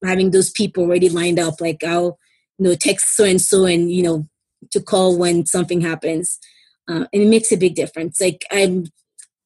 having 0.03 0.31
those 0.31 0.51
people 0.51 0.85
already 0.85 1.11
lined 1.11 1.39
up, 1.39 1.61
like 1.61 1.85
I'll, 1.85 2.19
you 2.59 2.65
know, 2.65 2.75
text 2.75 3.15
so 3.15 3.25
and 3.25 3.41
so 3.41 3.67
and, 3.67 3.93
you 3.93 4.03
know, 4.03 4.27
to 4.71 4.81
call 4.81 5.19
when 5.19 5.45
something 5.45 5.83
happens. 5.83 6.39
Uh, 6.89 7.05
and 7.13 7.23
it 7.23 7.29
makes 7.29 7.53
a 7.53 7.57
big 7.57 7.75
difference. 7.75 8.21
Like 8.21 8.45
I'm 8.51 8.87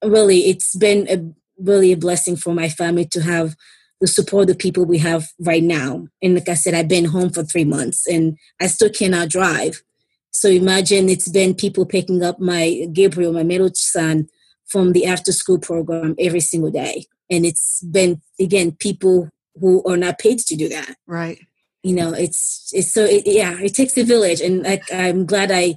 really, 0.05 0.47
it's 0.51 0.77
been 0.77 1.09
a 1.09 1.35
really 1.59 1.93
a 1.93 1.97
blessing 1.97 2.37
for 2.37 2.55
my 2.55 2.69
family 2.69 3.07
to 3.07 3.23
have 3.23 3.57
the 4.05 4.09
support 4.09 4.43
of 4.43 4.49
the 4.49 4.55
people 4.55 4.85
we 4.85 4.99
have 4.99 5.31
right 5.41 5.63
now. 5.63 6.07
And 6.23 6.35
like 6.35 6.51
I 6.51 6.55
said, 6.55 6.75
I've 6.75 6.89
been 6.89 7.07
home 7.07 7.31
for 7.31 7.43
three 7.43 7.65
months 7.65 8.07
and 8.07 8.37
I 8.61 8.67
still 8.67 8.91
cannot 8.91 9.31
drive. 9.31 9.83
So 10.31 10.51
imagine 10.51 11.09
it's 11.09 11.31
been 11.31 11.55
people 11.55 11.87
picking 11.87 12.23
up 12.23 12.39
my 12.39 12.87
Gabriel, 12.93 13.33
my 13.33 13.45
middle 13.45 13.71
son, 13.73 14.29
from 14.67 14.93
the 14.93 15.07
after 15.07 15.33
school 15.33 15.59
program 15.59 16.17
every 16.19 16.41
single 16.41 16.71
day. 16.71 17.07
And 17.31 17.47
it's 17.47 17.83
been, 17.83 18.21
again, 18.39 18.73
people 18.73 19.31
who 19.59 19.83
are 19.85 19.97
not 19.97 20.19
paid 20.19 20.39
to 20.41 20.55
do 20.55 20.69
that. 20.69 20.97
Right. 21.07 21.39
You 21.83 21.95
know, 21.95 22.13
it's, 22.13 22.71
it's 22.75 22.93
so, 22.93 23.07
it, 23.07 23.23
yeah, 23.25 23.59
it 23.59 23.73
takes 23.73 23.97
a 23.97 24.05
village. 24.05 24.43
And 24.43 24.67
I, 24.67 24.83
I'm 24.93 25.25
glad 25.25 25.51
I, 25.51 25.77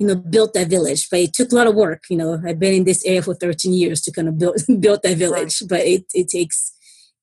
you 0.00 0.06
know, 0.08 0.16
built 0.16 0.54
that 0.54 0.68
village, 0.68 1.08
but 1.10 1.20
it 1.20 1.32
took 1.32 1.52
a 1.52 1.54
lot 1.54 1.68
of 1.68 1.76
work. 1.76 2.04
You 2.10 2.16
know, 2.16 2.42
I've 2.44 2.58
been 2.58 2.74
in 2.74 2.84
this 2.84 3.04
area 3.04 3.22
for 3.22 3.34
13 3.34 3.72
years 3.72 4.00
to 4.00 4.10
kind 4.10 4.26
of 4.26 4.36
build, 4.36 4.56
build 4.80 5.04
that 5.04 5.16
village, 5.16 5.60
right. 5.62 5.68
but 5.68 5.80
it, 5.80 6.06
it 6.12 6.28
takes, 6.28 6.72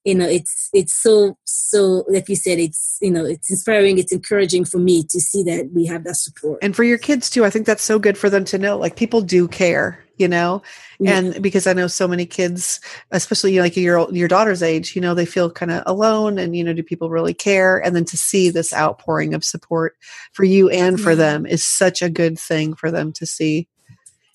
you 0.06 0.16
know 0.16 0.28
it's 0.28 0.70
it's 0.74 0.94
so 0.94 1.38
so 1.44 2.06
like 2.08 2.30
you 2.30 2.36
said 2.36 2.60
it's 2.60 2.98
you 3.02 3.12
know 3.12 3.26
it's 3.26 3.50
inspiring 3.50 3.98
it's 3.98 4.14
encouraging 4.14 4.64
for 4.64 4.78
me 4.78 5.04
to 5.04 5.20
see 5.20 5.44
that 5.44 5.70
we 5.74 5.86
have 5.86 6.04
that 6.06 6.16
support. 6.16 6.60
And 6.62 6.76
for 6.76 6.84
your 6.84 6.98
kids 6.98 7.30
too 7.30 7.44
i 7.44 7.50
think 7.50 7.66
that's 7.66 7.84
so 7.84 8.00
good 8.00 8.18
for 8.18 8.30
them 8.30 8.46
to 8.46 8.58
know 8.58 8.78
like 8.78 8.96
people 8.96 9.22
do 9.22 9.48
care 9.48 10.02
you 10.18 10.30
know? 10.30 10.62
Yeah. 11.00 11.18
and 11.18 11.44
because 11.44 11.68
i 11.68 11.74
know 11.74 11.88
so 11.88 12.08
many 12.08 12.26
kids 12.26 12.80
especially 13.12 13.60
like 13.60 13.76
your 13.76 14.10
your 14.14 14.30
daughter's 14.30 14.64
age 14.64 14.96
you 14.96 15.02
know 15.02 15.14
they 15.14 15.26
feel 15.26 15.52
kind 15.52 15.72
of 15.72 15.84
alone 15.86 16.38
and 16.38 16.56
you 16.56 16.64
know 16.64 16.74
do 16.74 16.84
people 16.84 17.10
really 17.10 17.34
care? 17.34 17.84
And 17.84 17.96
then 17.96 18.06
to 18.06 18.18
see 18.18 18.50
this 18.50 18.74
outpouring 18.74 19.34
of 19.34 19.44
support 19.44 19.96
for 20.34 20.44
you 20.44 20.70
and 20.70 21.00
for 21.00 21.12
yeah. 21.12 21.16
them 21.16 21.46
is 21.46 21.66
such 21.66 22.02
a 22.02 22.10
good 22.10 22.40
thing 22.40 22.76
for 22.76 22.92
them 22.92 23.12
to 23.14 23.26
see 23.26 23.68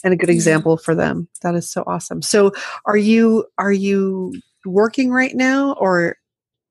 and 0.02 0.14
a 0.14 0.16
good 0.16 0.30
example 0.30 0.76
for 0.78 0.94
them. 0.94 1.28
That 1.42 1.54
is 1.54 1.70
so 1.70 1.84
awesome. 1.86 2.22
So 2.22 2.52
are 2.86 2.96
you 2.96 3.46
are 3.58 3.72
you 3.72 4.32
working 4.64 5.10
right 5.10 5.34
now 5.34 5.72
or 5.74 6.16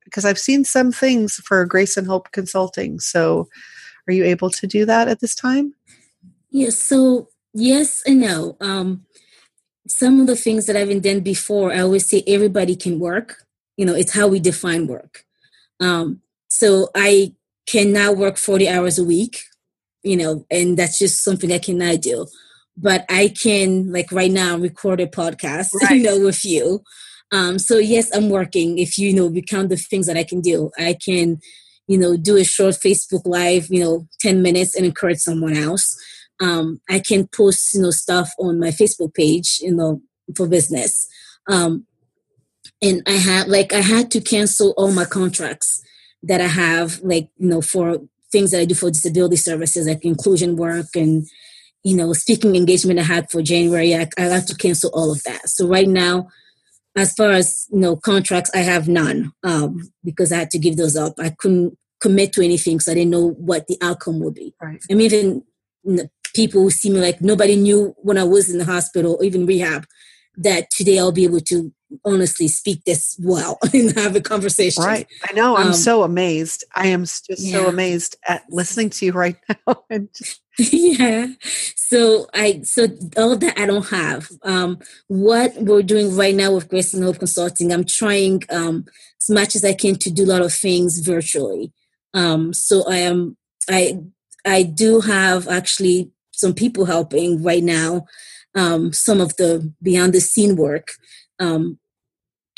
because 0.06 0.26
I've 0.26 0.40
seen 0.40 0.64
some 0.64 0.92
things 0.92 1.36
for 1.46 1.66
Grace 1.66 1.96
and 1.96 2.08
Hope 2.08 2.32
Consulting. 2.32 3.00
So 3.00 3.48
are 4.08 4.14
you 4.14 4.24
able 4.24 4.50
to 4.50 4.68
do 4.68 4.86
that 4.86 5.08
at 5.08 5.20
this 5.20 5.36
time? 5.36 5.74
Yes. 6.50 6.78
So 6.78 7.30
yes 7.54 8.02
and 8.06 8.22
no. 8.22 8.58
Um, 8.60 9.06
some 9.88 10.20
of 10.20 10.28
the 10.28 10.36
things 10.36 10.66
that 10.66 10.76
I've 10.76 11.02
done 11.02 11.22
before, 11.22 11.72
I 11.74 11.80
always 11.80 12.08
say 12.08 12.24
everybody 12.28 12.76
can 12.76 13.00
work. 13.00 13.46
You 13.78 13.86
know, 13.86 13.96
it's 13.96 14.14
how 14.14 14.28
we 14.28 14.40
define 14.40 14.88
work. 14.88 15.26
Um, 15.80 16.22
so 16.50 16.90
I 16.96 17.34
cannot 17.68 18.18
work 18.18 18.38
40 18.38 18.68
hours 18.68 19.00
a 19.00 19.04
week, 19.04 19.42
you 20.04 20.18
know, 20.18 20.46
and 20.52 20.78
that's 20.78 21.00
just 21.00 21.24
something 21.24 21.52
I 21.52 21.60
cannot 21.60 22.02
do. 22.02 22.28
But 22.76 23.06
I 23.10 23.30
can, 23.30 23.92
like 23.92 24.12
right 24.12 24.32
now, 24.32 24.58
record 24.58 25.00
a 25.02 25.08
podcast, 25.08 25.70
right. 25.84 25.98
you 25.98 26.04
know, 26.04 26.20
with 26.20 26.44
you. 26.46 26.84
Um, 27.32 27.60
so 27.60 27.78
yes, 27.78 28.10
I'm 28.16 28.30
working. 28.30 28.80
If 28.80 28.98
you 28.98 29.14
know, 29.14 29.28
we 29.28 29.42
count 29.42 29.70
the 29.70 29.78
things 29.78 30.08
that 30.08 30.18
I 30.18 30.24
can 30.24 30.42
do, 30.42 30.72
I 30.78 30.94
can, 31.04 31.40
you 31.88 31.98
know, 31.98 32.18
do 32.18 32.38
a 32.38 32.44
short 32.44 32.76
Facebook 32.76 33.22
live, 33.26 33.68
you 33.70 33.84
know, 33.84 34.08
10 34.22 34.42
minutes 34.42 34.76
and 34.76 34.86
encourage 34.86 35.20
someone 35.20 35.56
else. 35.56 35.96
Um, 36.40 36.80
I 36.90 37.00
can 37.00 37.28
post, 37.28 37.74
you 37.74 37.82
know, 37.82 37.92
stuff 37.92 38.32
on 38.40 38.60
my 38.60 38.70
Facebook 38.70 39.14
page, 39.14 39.60
you 39.62 39.76
know, 39.76 40.02
for 40.36 40.48
business. 40.48 41.08
Um, 41.48 41.86
and 42.82 43.02
I 43.08 43.14
had 43.14 43.48
like 43.48 43.74
I 43.74 43.82
had 43.82 44.10
to 44.12 44.22
cancel 44.22 44.74
all 44.78 44.92
my 44.92 45.06
contracts 45.06 45.82
that 46.24 46.40
I 46.40 46.48
have, 46.48 47.00
like 47.02 47.30
you 47.38 47.50
know, 47.50 47.62
for 47.62 47.98
things 48.32 48.52
that 48.52 48.62
I 48.62 48.66
do 48.66 48.76
for 48.76 48.90
disability 48.90 49.36
services, 49.36 49.88
like 49.88 50.06
inclusion 50.06 50.56
work 50.56 50.88
and 50.96 51.28
you 51.84 51.96
know, 51.96 52.12
speaking 52.14 52.56
engagement 52.56 53.00
I 53.00 53.04
had 53.04 53.32
for 53.32 53.42
January. 53.42 53.96
I, 53.96 54.08
I 54.18 54.24
had 54.24 54.48
to 54.48 54.56
cancel 54.56 54.92
all 54.94 55.12
of 55.12 55.24
that. 55.24 55.48
So 55.50 55.68
right 55.68 55.88
now, 55.88 56.28
as 56.96 57.14
far 57.14 57.32
as 57.32 57.68
you 57.72 57.80
know, 57.80 57.96
contracts, 57.96 58.52
I 58.54 58.60
have 58.60 58.88
none 58.88 59.32
um, 59.44 59.90
because 60.04 60.32
I 60.32 60.38
had 60.38 60.52
to 60.52 60.60
give 60.60 60.78
those 60.78 60.96
up. 60.96 61.14
I 61.20 61.30
couldn't 61.30 61.78
commit 62.02 62.34
to 62.34 62.44
anything 62.44 62.76
because 62.78 62.88
I 62.88 62.94
didn't 62.94 63.12
know 63.12 63.32
what 63.32 63.68
the 63.68 63.78
outcome 63.82 64.20
would 64.22 64.36
be. 64.36 64.54
Right. 64.62 64.82
I 64.90 64.94
mean, 64.94 65.06
even 65.06 65.44
you 65.84 65.96
know, 65.96 66.08
people 66.34 66.62
who 66.62 66.70
see 66.70 66.90
me 66.90 67.00
like 67.00 67.22
nobody 67.22 67.56
knew 67.56 67.96
when 67.98 68.18
I 68.18 68.24
was 68.24 68.50
in 68.50 68.58
the 68.58 68.66
hospital, 68.66 69.18
or 69.20 69.24
even 69.24 69.46
rehab, 69.46 69.86
that 70.38 70.70
today 70.72 71.00
I'll 71.00 71.12
be 71.12 71.26
able 71.26 71.42
to 71.42 71.74
honestly 72.06 72.48
speak 72.48 72.84
this 72.86 73.18
well 73.22 73.58
and 73.74 73.98
have 73.98 74.16
a 74.16 74.22
conversation. 74.22 74.84
Right. 74.84 75.08
I 75.30 75.34
know. 75.34 75.56
I'm 75.56 75.68
um, 75.68 75.74
so 75.74 76.04
amazed. 76.04 76.64
I 76.74 76.88
am 76.88 77.02
just 77.02 77.40
yeah. 77.40 77.58
so 77.58 77.68
amazed 77.68 78.16
at 78.28 78.44
listening 78.50 78.90
to 78.92 79.06
you 79.06 79.12
right 79.12 79.38
now. 79.68 79.84
and 79.90 80.10
just- 80.14 80.42
yeah. 80.74 81.28
So 81.76 82.28
I 82.34 82.62
so 82.64 82.88
all 83.16 83.38
that 83.38 83.58
I 83.58 83.66
don't 83.66 83.88
have. 83.90 84.30
Um, 84.44 84.80
what 85.08 85.56
we're 85.56 85.84
doing 85.84 86.16
right 86.16 86.36
now 86.36 86.54
with 86.54 86.68
Grace 86.68 86.94
and 86.94 87.04
Hope 87.04 87.20
Consulting, 87.20 87.72
I'm 87.72 87.86
trying 87.86 88.44
um, 88.50 88.86
as 89.22 89.30
much 89.30 89.56
as 89.56 89.64
I 89.64 89.74
can 89.74 89.96
to 89.96 90.12
do 90.12 90.26
a 90.26 90.32
lot 90.32 90.42
of 90.42 90.54
things 90.54 91.00
virtually. 91.00 91.72
Um, 92.14 92.54
so 92.54 92.84
I 92.90 92.98
am 92.98 93.38
I 93.70 94.00
I 94.46 94.64
do 94.64 95.00
have 95.00 95.48
actually 95.48 96.12
some 96.32 96.54
people 96.54 96.86
helping 96.86 97.42
right 97.42 97.64
now. 97.64 98.06
Um, 98.56 98.92
some 98.92 99.22
of 99.22 99.38
the 99.38 99.72
beyond 99.82 100.14
the 100.14 100.20
scene 100.20 100.56
work 100.56 100.90
um, 101.40 101.80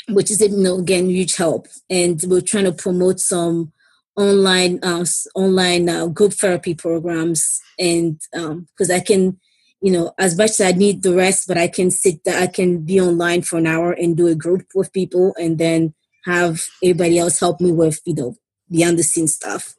which 0.08 0.30
is 0.30 0.40
you 0.40 0.48
know 0.50 0.78
again 0.78 1.08
huge 1.08 1.36
help. 1.36 1.66
And 1.88 2.20
we're 2.26 2.40
trying 2.40 2.64
to 2.64 2.72
promote 2.72 3.20
some 3.20 3.72
online 4.16 4.78
uh, 4.82 5.04
online 5.34 5.88
uh, 5.88 6.06
group 6.06 6.32
therapy 6.32 6.74
programs, 6.74 7.60
and 7.78 8.20
because 8.32 8.90
um, 8.90 8.96
I 8.96 9.00
can, 9.00 9.38
you 9.80 9.92
know, 9.92 10.12
as 10.18 10.36
much 10.36 10.50
as 10.50 10.60
I 10.60 10.72
need 10.72 11.02
the 11.02 11.14
rest, 11.14 11.48
but 11.48 11.58
I 11.58 11.68
can 11.68 11.90
sit, 11.90 12.20
I 12.26 12.46
can 12.46 12.84
be 12.84 13.00
online 13.00 13.42
for 13.42 13.58
an 13.58 13.66
hour 13.66 13.92
and 13.92 14.16
do 14.16 14.26
a 14.26 14.34
group 14.34 14.66
with 14.74 14.92
people, 14.92 15.34
and 15.38 15.58
then 15.58 15.94
have 16.24 16.62
everybody 16.82 17.18
else 17.18 17.40
help 17.40 17.60
me 17.60 17.72
with 17.72 18.00
you 18.04 18.14
know 18.14 18.36
beyond 18.70 18.98
the 18.98 19.02
scene 19.02 19.28
stuff. 19.28 19.74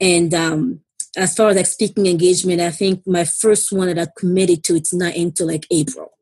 And 0.00 0.32
um, 0.32 0.80
as 1.16 1.34
far 1.34 1.48
as 1.48 1.56
like 1.56 1.66
speaking 1.66 2.06
engagement, 2.06 2.60
I 2.60 2.70
think 2.70 3.06
my 3.06 3.24
first 3.24 3.72
one 3.72 3.88
that 3.88 3.98
I 3.98 4.06
committed 4.16 4.64
to 4.64 4.76
it's 4.76 4.94
not 4.94 5.16
until 5.16 5.48
like 5.48 5.66
April. 5.70 6.12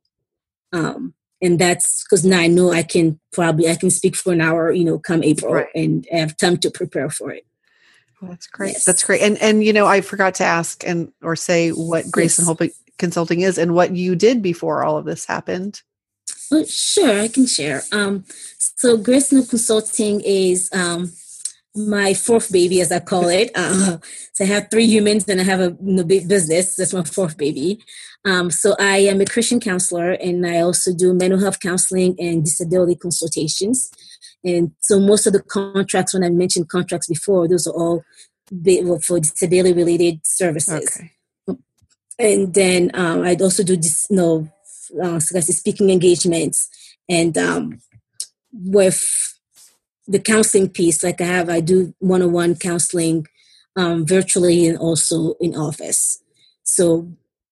Um, 0.72 1.14
and 1.42 1.58
that's 1.58 2.04
because 2.04 2.24
now 2.24 2.40
I 2.40 2.46
know 2.46 2.72
I 2.72 2.82
can 2.82 3.18
probably 3.32 3.68
I 3.68 3.76
can 3.76 3.90
speak 3.90 4.16
for 4.16 4.32
an 4.32 4.40
hour, 4.40 4.70
you 4.72 4.84
know, 4.84 4.98
come 4.98 5.22
April, 5.22 5.54
right. 5.54 5.68
and 5.74 6.06
have 6.10 6.36
time 6.36 6.56
to 6.58 6.70
prepare 6.70 7.10
for 7.10 7.30
it. 7.30 7.46
Well, 8.20 8.30
that's 8.30 8.46
great. 8.46 8.72
Yes. 8.72 8.84
That's 8.84 9.04
great. 9.04 9.20
And 9.22 9.36
and 9.38 9.62
you 9.62 9.72
know, 9.72 9.86
I 9.86 10.00
forgot 10.00 10.34
to 10.36 10.44
ask 10.44 10.86
and 10.86 11.12
or 11.22 11.36
say 11.36 11.70
what 11.70 12.10
Grace 12.10 12.38
yes. 12.38 12.48
and 12.48 12.58
Hope 12.58 12.70
Consulting 12.98 13.42
is 13.42 13.58
and 13.58 13.74
what 13.74 13.94
you 13.94 14.16
did 14.16 14.40
before 14.40 14.82
all 14.82 14.96
of 14.96 15.04
this 15.04 15.26
happened. 15.26 15.82
Well, 16.50 16.64
sure, 16.64 17.20
I 17.20 17.28
can 17.28 17.46
share. 17.46 17.82
Um, 17.92 18.24
so 18.58 18.96
Grace 18.96 19.32
and 19.32 19.40
Hope 19.40 19.50
Consulting 19.50 20.22
is 20.22 20.70
um, 20.72 21.12
my 21.76 22.14
fourth 22.14 22.50
baby, 22.50 22.80
as 22.80 22.90
I 22.90 23.00
call 23.00 23.28
it. 23.28 23.50
Uh, 23.54 23.98
so 24.32 24.44
I 24.44 24.46
have 24.46 24.68
three 24.70 24.86
humans, 24.86 25.28
and 25.28 25.40
I 25.40 25.44
have 25.44 25.60
a 25.60 25.76
you 25.82 25.94
know, 25.94 26.04
big 26.04 26.28
business. 26.28 26.76
That's 26.76 26.94
my 26.94 27.04
fourth 27.04 27.36
baby. 27.36 27.82
Um, 28.24 28.50
so 28.50 28.74
I 28.78 28.98
am 28.98 29.20
a 29.20 29.26
Christian 29.26 29.60
counselor, 29.60 30.12
and 30.12 30.46
I 30.46 30.60
also 30.60 30.92
do 30.94 31.14
mental 31.14 31.38
health 31.38 31.60
counseling 31.60 32.16
and 32.18 32.44
disability 32.44 32.96
consultations. 32.96 33.90
And 34.44 34.72
so 34.80 35.00
most 35.00 35.26
of 35.26 35.32
the 35.32 35.42
contracts, 35.42 36.14
when 36.14 36.24
I 36.24 36.30
mentioned 36.30 36.68
contracts 36.68 37.08
before, 37.08 37.48
those 37.48 37.66
are 37.66 37.74
all 37.74 38.04
for 39.02 39.20
disability 39.20 39.72
related 39.72 40.20
services. 40.24 40.98
Okay. 41.48 41.58
And 42.18 42.54
then 42.54 42.90
um, 42.94 43.22
I'd 43.22 43.42
also 43.42 43.62
do 43.62 43.76
this, 43.76 44.06
you 44.08 44.16
know, 44.16 44.48
uh, 45.02 45.18
so 45.18 45.40
speaking 45.40 45.90
engagements 45.90 46.68
and 47.08 47.36
um, 47.36 47.80
with 48.52 49.35
the 50.06 50.18
counseling 50.18 50.68
piece. 50.68 51.02
Like 51.02 51.20
I 51.20 51.24
have, 51.24 51.48
I 51.48 51.60
do 51.60 51.94
one-on-one 51.98 52.56
counseling 52.56 53.26
um, 53.76 54.06
virtually 54.06 54.66
and 54.66 54.78
also 54.78 55.34
in 55.40 55.54
office. 55.54 56.22
So 56.62 57.10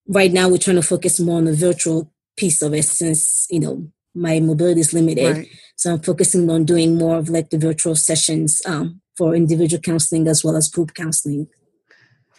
right 0.09 0.33
now 0.33 0.49
we're 0.49 0.59
trying 0.59 0.77
to 0.77 0.83
focus 0.83 1.21
more 1.21 1.39
on 1.39 1.45
the 1.45 1.55
virtual 1.55 2.13
piece 2.37 2.63
of 2.63 2.75
it 2.75 2.85
since 2.85 3.47
you 3.51 3.61
know 3.61 3.87
my 4.15 4.41
mobility 4.41 4.81
is 4.81 4.93
limited. 4.93 5.37
Right. 5.37 5.49
so 5.77 5.93
i'm 5.93 6.01
focusing 6.01 6.51
on 6.51 6.65
doing 6.65 6.97
more 6.97 7.17
of 7.17 7.29
like 7.29 7.51
the 7.51 7.59
virtual 7.59 7.97
sessions 7.97 8.63
um, 8.67 9.01
for 9.17 9.35
individual 9.35 9.81
counseling 9.81 10.27
as 10.29 10.45
well 10.45 10.57
as 10.57 10.69
group 10.69 10.95
counseling. 10.95 11.49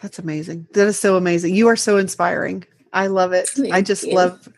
That's 0.02 0.18
amazing. 0.18 0.66
That 0.74 0.86
is 0.88 0.98
so 0.98 1.16
amazing. 1.16 1.54
You 1.54 1.68
are 1.68 1.76
so 1.76 1.96
inspiring. 1.96 2.64
I 2.92 3.06
love 3.06 3.32
it. 3.32 3.48
I 3.72 3.80
just 3.80 4.06
love 4.06 4.48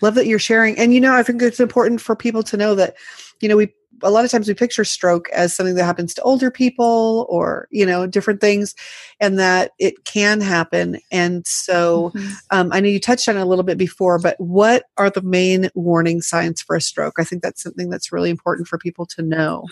love 0.00 0.14
that 0.14 0.26
you're 0.26 0.38
sharing. 0.38 0.78
And 0.78 0.94
you 0.94 1.00
know 1.00 1.14
i 1.14 1.22
think 1.22 1.42
it's 1.42 1.60
important 1.60 2.00
for 2.00 2.16
people 2.16 2.42
to 2.44 2.56
know 2.56 2.74
that 2.74 2.96
you 3.40 3.48
know 3.48 3.56
we 3.56 3.72
a 4.02 4.10
lot 4.10 4.24
of 4.24 4.30
times 4.30 4.48
we 4.48 4.54
picture 4.54 4.84
stroke 4.84 5.28
as 5.30 5.54
something 5.54 5.74
that 5.74 5.84
happens 5.84 6.14
to 6.14 6.22
older 6.22 6.50
people 6.50 7.26
or 7.28 7.68
you 7.70 7.84
know 7.84 8.06
different 8.06 8.40
things 8.40 8.74
and 9.20 9.38
that 9.38 9.72
it 9.78 10.04
can 10.04 10.40
happen 10.40 10.98
and 11.10 11.46
so 11.46 12.10
mm-hmm. 12.14 12.32
um, 12.50 12.70
i 12.72 12.80
know 12.80 12.88
you 12.88 13.00
touched 13.00 13.28
on 13.28 13.36
it 13.36 13.40
a 13.40 13.44
little 13.44 13.64
bit 13.64 13.78
before 13.78 14.18
but 14.18 14.38
what 14.38 14.84
are 14.96 15.10
the 15.10 15.22
main 15.22 15.70
warning 15.74 16.20
signs 16.20 16.60
for 16.60 16.76
a 16.76 16.80
stroke? 16.80 17.14
I 17.18 17.24
think 17.24 17.42
that's 17.42 17.62
something 17.62 17.90
that's 17.90 18.12
really 18.12 18.30
important 18.30 18.68
for 18.68 18.78
people 18.78 19.06
to 19.06 19.22
know. 19.22 19.66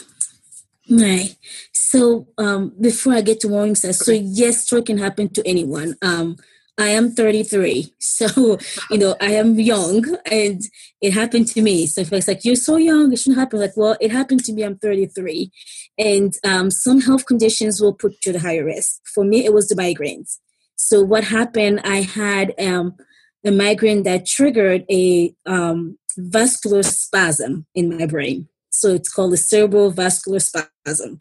Right. 0.88 1.36
So 1.72 2.28
um, 2.38 2.72
before 2.80 3.14
i 3.14 3.20
get 3.20 3.40
to 3.40 3.48
warning 3.48 3.74
signs 3.74 3.98
so 3.98 4.12
yes 4.12 4.64
stroke 4.64 4.86
can 4.86 4.98
happen 4.98 5.28
to 5.30 5.46
anyone. 5.46 5.96
Um, 6.02 6.36
I 6.78 6.88
am 6.88 7.12
33. 7.12 7.92
So, 8.16 8.58
you 8.90 8.96
know, 8.96 9.14
I 9.20 9.32
am 9.32 9.60
young 9.60 10.16
and 10.30 10.62
it 11.02 11.12
happened 11.12 11.48
to 11.48 11.60
me. 11.60 11.86
So 11.86 12.00
it's 12.00 12.26
like, 12.26 12.46
you're 12.46 12.56
so 12.56 12.78
young, 12.78 13.12
it 13.12 13.18
shouldn't 13.18 13.38
happen. 13.38 13.60
Like, 13.60 13.76
well, 13.76 13.94
it 14.00 14.10
happened 14.10 14.42
to 14.44 14.54
me. 14.54 14.62
I'm 14.62 14.78
33. 14.78 15.52
And 15.98 16.32
um, 16.42 16.70
some 16.70 17.02
health 17.02 17.26
conditions 17.26 17.78
will 17.78 17.92
put 17.92 18.16
you 18.24 18.32
at 18.32 18.40
higher 18.40 18.64
risk. 18.64 19.02
For 19.12 19.22
me, 19.22 19.44
it 19.44 19.52
was 19.52 19.68
the 19.68 19.74
migraines. 19.74 20.38
So 20.76 21.02
what 21.02 21.24
happened, 21.24 21.80
I 21.84 22.00
had 22.00 22.54
um, 22.58 22.96
a 23.44 23.50
migraine 23.50 24.04
that 24.04 24.24
triggered 24.24 24.86
a 24.90 25.34
um, 25.44 25.98
vascular 26.16 26.82
spasm 26.82 27.66
in 27.74 27.98
my 27.98 28.06
brain. 28.06 28.48
So 28.70 28.94
it's 28.94 29.12
called 29.12 29.34
a 29.34 29.36
cerebral 29.36 29.90
vascular 29.90 30.40
spasm. 30.40 31.20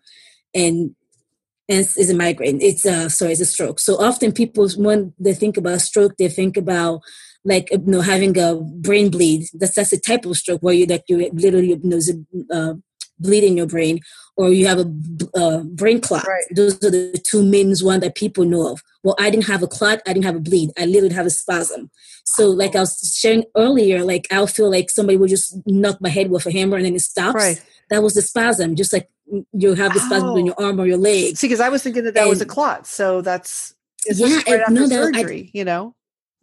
And 0.53 0.95
and 1.67 1.79
it's 1.79 2.09
a 2.09 2.15
migraine. 2.15 2.61
It's 2.61 2.85
a 2.85 3.09
sorry, 3.09 3.31
it's 3.31 3.41
a 3.41 3.45
stroke. 3.45 3.79
So 3.79 3.95
often 3.95 4.31
people 4.31 4.69
when 4.77 5.13
they 5.19 5.33
think 5.33 5.57
about 5.57 5.81
stroke, 5.81 6.17
they 6.17 6.29
think 6.29 6.57
about 6.57 7.01
like 7.43 7.69
you 7.71 7.79
know 7.85 8.01
having 8.01 8.37
a 8.37 8.55
brain 8.55 9.09
bleed. 9.09 9.47
That's 9.53 9.75
that's 9.75 9.93
a 9.93 9.99
type 9.99 10.25
of 10.25 10.37
stroke 10.37 10.61
where 10.61 10.73
you 10.73 10.85
like 10.85 11.03
you 11.07 11.29
literally 11.33 11.69
you 11.69 11.81
know, 11.83 11.99
uh, 12.51 12.73
bleed 13.19 13.43
in 13.43 13.57
your 13.57 13.65
brain, 13.65 13.99
or 14.37 14.51
you 14.51 14.67
have 14.67 14.79
a 14.79 14.93
uh, 15.35 15.63
brain 15.63 16.01
clot. 16.01 16.27
Right. 16.27 16.43
Those 16.55 16.75
are 16.83 16.91
the 16.91 17.19
two 17.25 17.43
main 17.43 17.73
ones 17.81 18.01
that 18.01 18.15
people 18.15 18.45
know 18.45 18.71
of. 18.71 18.81
Well, 19.03 19.15
I 19.19 19.29
didn't 19.29 19.45
have 19.45 19.63
a 19.63 19.67
clot. 19.67 20.01
I 20.05 20.13
didn't 20.13 20.25
have 20.25 20.35
a 20.35 20.39
bleed. 20.41 20.71
I 20.77 20.85
literally 20.85 21.15
have 21.15 21.25
a 21.25 21.31
spasm. 21.31 21.89
So, 22.25 22.49
like 22.49 22.75
I 22.75 22.81
was 22.81 23.17
sharing 23.19 23.45
earlier, 23.55 24.03
like 24.03 24.27
I'll 24.31 24.47
feel 24.47 24.69
like 24.69 24.89
somebody 24.89 25.17
would 25.17 25.29
just 25.29 25.57
knock 25.65 25.97
my 26.01 26.09
head 26.09 26.29
with 26.29 26.45
a 26.45 26.51
hammer 26.51 26.77
and 26.77 26.85
then 26.85 26.95
it 26.95 27.01
stops. 27.01 27.35
Right. 27.35 27.63
That 27.89 28.03
was 28.03 28.15
the 28.15 28.21
spasm, 28.21 28.75
just 28.75 28.91
like 28.91 29.09
you 29.53 29.73
have 29.73 29.93
the 29.93 29.99
spasm 29.99 30.29
oh. 30.29 30.37
in 30.37 30.45
your 30.45 30.55
arm 30.59 30.79
or 30.79 30.85
your 30.85 30.97
leg. 30.97 31.37
See, 31.37 31.47
because 31.47 31.59
I 31.59 31.69
was 31.69 31.83
thinking 31.83 32.03
that 32.03 32.13
that 32.13 32.21
and, 32.21 32.29
was 32.29 32.41
a 32.41 32.45
clot. 32.45 32.87
So 32.87 33.21
that's 33.21 33.73
it's 34.05 34.19
yeah, 34.19 34.37
right 34.47 34.61
after 34.61 34.73
no, 34.73 34.87
surgery, 34.87 35.51
I, 35.53 35.57
you 35.57 35.65
know. 35.65 35.95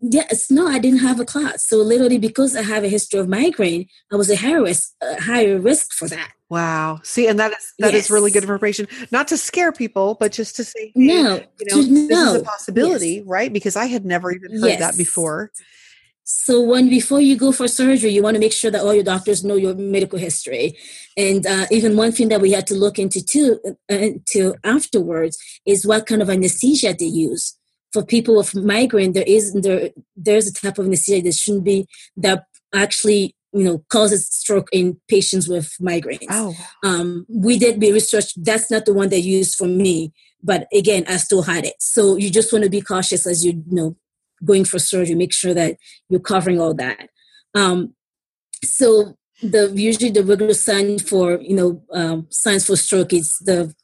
Yes, 0.04 0.50
no, 0.50 0.66
I 0.66 0.80
didn't 0.80 0.98
have 0.98 1.20
a 1.20 1.24
clot. 1.24 1.60
So 1.60 1.76
literally, 1.76 2.18
because 2.18 2.56
I 2.56 2.62
have 2.62 2.82
a 2.82 2.88
history 2.88 3.20
of 3.20 3.28
migraine, 3.28 3.86
I 4.12 4.16
was 4.16 4.28
a 4.30 4.36
higher 4.36 4.60
risk, 4.60 4.92
higher 5.00 5.60
risk 5.60 5.92
for 5.92 6.08
that. 6.08 6.32
Wow. 6.50 6.98
See, 7.04 7.28
and 7.28 7.38
that 7.38 7.52
is 7.52 7.72
that 7.78 7.92
yes. 7.92 8.06
is 8.06 8.10
really 8.10 8.32
good 8.32 8.42
information. 8.42 8.88
Not 9.12 9.28
to 9.28 9.38
scare 9.38 9.70
people, 9.70 10.16
but 10.18 10.32
just 10.32 10.56
to 10.56 10.64
say, 10.64 10.86
hey, 10.86 10.92
no, 10.96 11.34
you 11.60 11.66
know, 11.66 11.76
this 11.76 12.10
no. 12.10 12.34
is 12.34 12.42
a 12.42 12.44
possibility, 12.44 13.14
yes. 13.14 13.24
right? 13.26 13.52
Because 13.52 13.76
I 13.76 13.86
had 13.86 14.04
never 14.04 14.32
even 14.32 14.50
heard 14.60 14.70
yes. 14.70 14.80
that 14.80 14.96
before. 14.98 15.52
So 16.24 16.60
when 16.62 16.88
before 16.88 17.20
you 17.20 17.36
go 17.36 17.52
for 17.52 17.68
surgery, 17.68 18.10
you 18.10 18.22
want 18.22 18.34
to 18.34 18.40
make 18.40 18.52
sure 18.52 18.70
that 18.70 18.80
all 18.80 18.94
your 18.94 19.04
doctors 19.04 19.44
know 19.44 19.56
your 19.56 19.74
medical 19.74 20.18
history. 20.18 20.76
And 21.16 21.46
uh, 21.46 21.66
even 21.70 21.96
one 21.96 22.12
thing 22.12 22.28
that 22.28 22.40
we 22.40 22.52
had 22.52 22.66
to 22.68 22.74
look 22.74 22.98
into 22.98 23.22
too, 23.22 23.58
uh, 23.90 24.08
to 24.30 24.54
afterwards 24.64 25.36
is 25.66 25.86
what 25.86 26.06
kind 26.06 26.22
of 26.22 26.30
anesthesia 26.30 26.94
they 26.94 27.06
use 27.06 27.56
for 27.92 28.04
people 28.04 28.36
with 28.36 28.54
migraine, 28.54 29.12
there 29.12 29.24
is 29.26 29.52
there 29.52 29.90
there's 30.16 30.48
a 30.48 30.54
type 30.54 30.78
of 30.78 30.86
anesthesia 30.86 31.22
that 31.22 31.34
shouldn't 31.34 31.64
be 31.64 31.86
that 32.16 32.44
actually 32.74 33.36
you 33.52 33.64
know 33.64 33.84
causes 33.90 34.26
stroke 34.28 34.68
in 34.72 34.98
patients 35.08 35.48
with 35.48 35.70
migraines. 35.80 36.26
Oh. 36.30 36.54
Um, 36.82 37.26
we 37.28 37.58
did 37.58 37.78
be 37.78 37.92
research. 37.92 38.32
That's 38.36 38.70
not 38.70 38.86
the 38.86 38.94
one 38.94 39.10
they 39.10 39.18
used 39.18 39.56
for 39.56 39.66
me, 39.66 40.12
but 40.42 40.66
again, 40.72 41.04
I 41.06 41.18
still 41.18 41.42
had 41.42 41.64
it. 41.64 41.74
So 41.78 42.16
you 42.16 42.30
just 42.30 42.52
want 42.52 42.64
to 42.64 42.70
be 42.70 42.80
cautious 42.80 43.26
as 43.26 43.44
you, 43.44 43.52
you 43.52 43.76
know 43.76 43.96
going 44.44 44.64
for 44.64 44.78
surgery. 44.78 45.14
Make 45.14 45.32
sure 45.32 45.54
that 45.54 45.76
you're 46.08 46.20
covering 46.20 46.60
all 46.60 46.74
that. 46.74 47.08
Um, 47.54 47.94
so 48.64 49.16
the 49.42 49.72
usually 49.74 50.10
the 50.10 50.22
regular 50.22 50.54
sign 50.54 50.98
for 50.98 51.40
you 51.40 51.56
know 51.56 51.82
um, 51.92 52.26
signs 52.30 52.66
for 52.66 52.76
stroke 52.76 53.12
is 53.12 53.36
the 53.40 53.74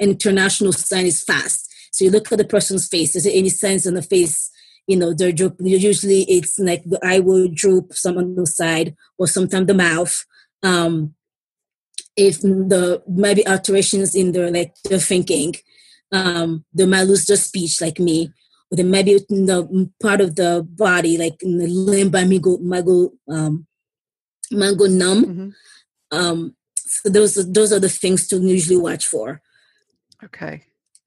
international 0.00 0.72
sign 0.72 1.06
is 1.06 1.22
fast 1.22 1.70
so 1.94 2.04
you 2.04 2.10
look 2.10 2.32
at 2.32 2.38
the 2.38 2.44
person's 2.44 2.88
face. 2.88 3.14
Is 3.14 3.22
there 3.22 3.32
any 3.32 3.50
signs 3.50 3.86
on 3.86 3.94
the 3.94 4.02
face? 4.02 4.50
You 4.88 4.96
know, 4.96 5.14
they're 5.14 5.30
droop. 5.30 5.54
Usually, 5.60 6.22
it's 6.22 6.58
like 6.58 6.82
the 6.82 6.98
eye 7.04 7.20
will 7.20 7.46
droop, 7.46 7.92
some 7.92 8.18
on 8.18 8.34
the 8.34 8.48
side, 8.48 8.96
or 9.16 9.28
sometimes 9.28 9.68
the 9.68 9.74
mouth. 9.74 10.24
Um, 10.64 11.14
if 12.16 12.40
the 12.40 13.00
maybe 13.06 13.46
alterations 13.46 14.16
in 14.16 14.32
their 14.32 14.50
like 14.50 14.74
their 14.82 14.98
thinking, 14.98 15.54
um, 16.10 16.64
they 16.74 16.84
might 16.84 17.02
lose 17.02 17.26
their 17.26 17.36
speech, 17.36 17.80
like 17.80 18.00
me, 18.00 18.32
or 18.70 18.76
they 18.76 18.82
might 18.82 19.04
be 19.04 19.20
in 19.30 19.46
the 19.46 19.90
part 20.00 20.20
of 20.20 20.36
the 20.36 20.66
body, 20.68 21.16
like 21.18 21.42
in 21.42 21.58
the 21.58 21.66
limb, 21.66 22.10
might 22.10 22.42
go, 22.42 22.58
might 22.58 22.84
go, 22.84 23.12
um, 23.28 23.66
might 24.50 24.76
go 24.78 24.86
numb. 24.86 25.24
Mm-hmm. 25.24 26.18
Um, 26.18 26.56
so 26.76 27.08
those 27.08 27.52
those 27.52 27.72
are 27.72 27.80
the 27.80 27.88
things 27.88 28.28
to 28.28 28.38
usually 28.38 28.76
watch 28.76 29.06
for. 29.06 29.42
Okay 30.22 30.62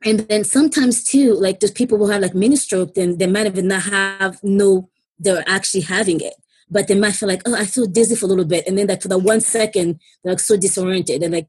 and 0.05 0.19
then 0.21 0.43
sometimes 0.43 1.03
too 1.03 1.33
like 1.33 1.59
those 1.59 1.71
people 1.71 1.97
will 1.97 2.09
have 2.09 2.21
like 2.21 2.35
mini 2.35 2.55
stroke 2.55 2.93
then 2.93 3.17
they 3.17 3.27
might 3.27 3.47
even 3.47 3.67
not 3.67 3.83
have 3.83 4.41
no 4.43 4.89
they're 5.19 5.43
actually 5.47 5.81
having 5.81 6.21
it 6.21 6.35
but 6.69 6.87
they 6.87 6.95
might 6.95 7.13
feel 7.13 7.29
like 7.29 7.41
oh 7.45 7.55
i 7.55 7.65
feel 7.65 7.85
dizzy 7.85 8.15
for 8.15 8.25
a 8.25 8.29
little 8.29 8.45
bit 8.45 8.65
and 8.67 8.77
then 8.77 8.87
like 8.87 9.01
for 9.01 9.07
the 9.07 9.17
one 9.17 9.41
second 9.41 9.99
they're 10.23 10.33
like 10.33 10.39
so 10.39 10.55
disoriented 10.55 11.23
and 11.23 11.33
like 11.33 11.47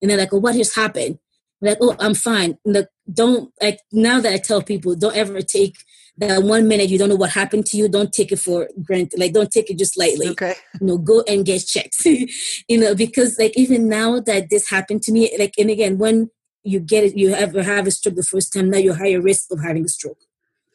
and 0.00 0.10
they're 0.10 0.18
like 0.18 0.32
oh 0.32 0.38
what 0.38 0.54
just 0.54 0.74
happened 0.74 1.18
like 1.60 1.78
oh 1.80 1.94
i'm 1.98 2.14
fine 2.14 2.56
like 2.64 2.88
don't 3.12 3.52
like 3.62 3.78
now 3.92 4.20
that 4.20 4.32
i 4.32 4.38
tell 4.38 4.62
people 4.62 4.94
don't 4.94 5.16
ever 5.16 5.40
take 5.40 5.76
that 6.16 6.42
one 6.42 6.68
minute 6.68 6.90
you 6.90 6.98
don't 6.98 7.08
know 7.08 7.16
what 7.16 7.30
happened 7.30 7.64
to 7.64 7.76
you 7.76 7.88
don't 7.88 8.12
take 8.12 8.30
it 8.30 8.38
for 8.38 8.68
granted 8.82 9.18
like 9.18 9.32
don't 9.32 9.50
take 9.50 9.70
it 9.70 9.78
just 9.78 9.98
lightly 9.98 10.28
okay 10.28 10.54
you 10.80 10.86
know 10.86 10.98
go 10.98 11.22
and 11.26 11.46
get 11.46 11.60
checked 11.60 12.04
you 12.04 12.78
know 12.78 12.94
because 12.94 13.38
like 13.38 13.56
even 13.56 13.88
now 13.88 14.20
that 14.20 14.50
this 14.50 14.68
happened 14.68 15.02
to 15.02 15.12
me 15.12 15.34
like 15.38 15.54
and 15.58 15.70
again 15.70 15.96
when 15.98 16.28
you 16.62 16.80
get 16.80 17.04
it, 17.04 17.16
you 17.16 17.32
ever 17.32 17.62
have 17.62 17.86
a 17.86 17.90
stroke 17.90 18.16
the 18.16 18.22
first 18.22 18.52
time, 18.52 18.70
now 18.70 18.78
you're 18.78 18.94
higher 18.94 19.20
risk 19.20 19.50
of 19.50 19.62
having 19.62 19.84
a 19.84 19.88
stroke. 19.88 20.18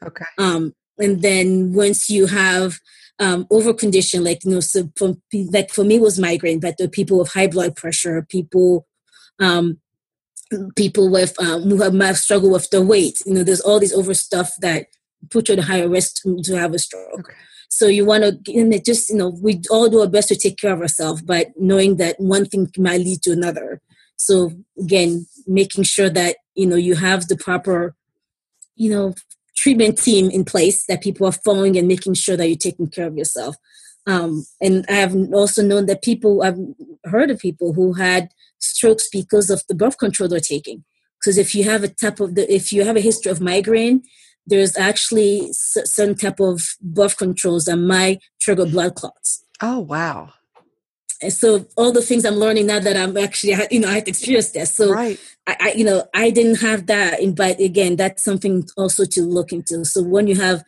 Okay. 0.04 0.26
Um, 0.38 0.74
and 0.98 1.21
then 1.21 1.74
once 1.74 2.10
you 2.10 2.28
have 2.28 2.80
um, 3.19 3.48
over 3.50 3.74
condition, 3.74 4.24
like 4.24 4.43
you 4.43 4.52
know, 4.52 4.60
so 4.60 4.89
for, 4.98 5.15
like 5.52 5.69
for 5.69 5.84
me 5.84 6.00
was 6.00 6.19
migraine, 6.19 6.60
but 6.60 6.78
the 6.78 6.89
people 6.89 7.19
with 7.19 7.34
high 7.34 7.48
blood 7.48 7.76
pressure, 7.76 8.26
people, 8.30 8.88
um, 9.39 9.80
people 10.75 11.10
with 11.10 11.39
um, 11.41 11.63
who 11.63 11.81
have 11.81 11.93
might 11.93 12.13
struggle 12.13 12.51
with 12.51 12.69
the 12.69 12.81
weight. 12.81 13.21
You 13.25 13.34
know, 13.34 13.43
there's 13.43 13.62
all 13.62 13.79
these 13.79 13.93
over 13.93 14.13
stuff 14.13 14.51
that 14.62 14.88
put 15.29 15.47
you 15.47 15.53
at 15.53 15.60
a 15.60 15.63
higher 15.63 15.89
risk 15.89 16.21
to, 16.23 16.41
to 16.43 16.58
have 16.58 16.73
a 16.73 16.79
stroke. 16.79 17.19
Okay. 17.19 17.34
So 17.69 17.88
you 17.88 18.05
want 18.05 18.23
to, 18.23 18.79
just 18.79 19.10
you 19.10 19.17
know, 19.17 19.36
we 19.41 19.62
all 19.69 19.89
do 19.89 20.01
our 20.01 20.08
best 20.08 20.29
to 20.29 20.36
take 20.36 20.58
care 20.58 20.73
of 20.73 20.81
ourselves, 20.81 21.21
but 21.21 21.47
knowing 21.58 21.97
that 21.97 22.15
one 22.19 22.45
thing 22.45 22.71
might 22.77 23.01
lead 23.01 23.21
to 23.23 23.31
another. 23.31 23.81
So 24.17 24.51
again, 24.79 25.27
making 25.45 25.84
sure 25.84 26.10
that 26.10 26.38
you 26.53 26.65
know 26.65 26.77
you 26.77 26.95
have 26.95 27.27
the 27.27 27.36
proper, 27.36 27.95
you 28.75 28.89
know, 28.89 29.13
treatment 29.58 29.97
team 29.97 30.29
in 30.29 30.45
place 30.45 30.86
that 30.86 31.01
people 31.01 31.27
are 31.27 31.34
following 31.34 31.77
and 31.77 31.88
making 31.88 32.13
sure 32.13 32.38
that 32.38 32.47
you're 32.47 32.58
taking 32.58 32.88
care 32.88 33.08
of 33.08 33.17
yourself. 33.17 33.55
Um, 34.08 34.45
and 34.62 34.86
I 34.88 34.93
have 34.93 35.15
also 35.34 35.63
known 35.63 35.88
that 35.88 36.03
people 36.03 36.43
I've 36.43 36.60
heard 37.05 37.31
of 37.31 37.39
people 37.39 37.73
who 37.73 37.93
had 37.93 38.29
strokes 38.65 39.08
because 39.12 39.49
of 39.49 39.63
the 39.67 39.75
birth 39.75 39.97
control 39.97 40.30
they're 40.30 40.39
taking. 40.39 40.84
Because 41.19 41.38
if 41.38 41.56
you 41.56 41.63
have 41.63 41.84
a 41.84 41.88
type 41.88 42.19
of 42.19 42.36
the, 42.36 42.54
if 42.54 42.71
you 42.71 42.84
have 42.86 42.95
a 42.95 43.01
history 43.01 43.32
of 43.32 43.41
migraine, 43.41 44.04
there's 44.45 44.78
actually 44.78 45.49
certain 45.51 46.15
type 46.15 46.39
of 46.39 46.62
birth 46.82 47.17
controls 47.17 47.65
that 47.65 47.78
might 47.78 48.21
trigger 48.39 48.65
blood 48.65 48.95
clots. 48.95 49.43
Oh 49.62 49.80
wow! 49.80 50.34
And 51.21 51.34
so 51.34 51.65
all 51.78 51.91
the 51.91 52.01
things 52.01 52.25
I'm 52.25 52.36
learning 52.36 52.67
now 52.67 52.80
that 52.80 52.97
I'm 52.97 53.17
actually, 53.17 53.56
you 53.71 53.80
know, 53.80 53.88
I 53.88 53.95
had 53.95 54.08
experienced 54.08 54.54
this. 54.54 54.75
So, 54.75 54.91
right. 54.91 55.19
I, 55.47 55.58
I, 55.60 55.71
you 55.71 55.84
know, 55.84 56.04
I 56.13 56.30
didn't 56.30 56.62
have 56.62 56.88
that, 56.88 57.19
but 57.36 57.60
again, 57.60 57.95
that's 57.95 58.23
something 58.23 58.67
also 58.78 59.06
to 59.06 59.21
look 59.21 59.51
into. 59.51 59.86
So 59.86 60.04
when 60.04 60.28
you 60.28 60.36
have, 60.36 60.63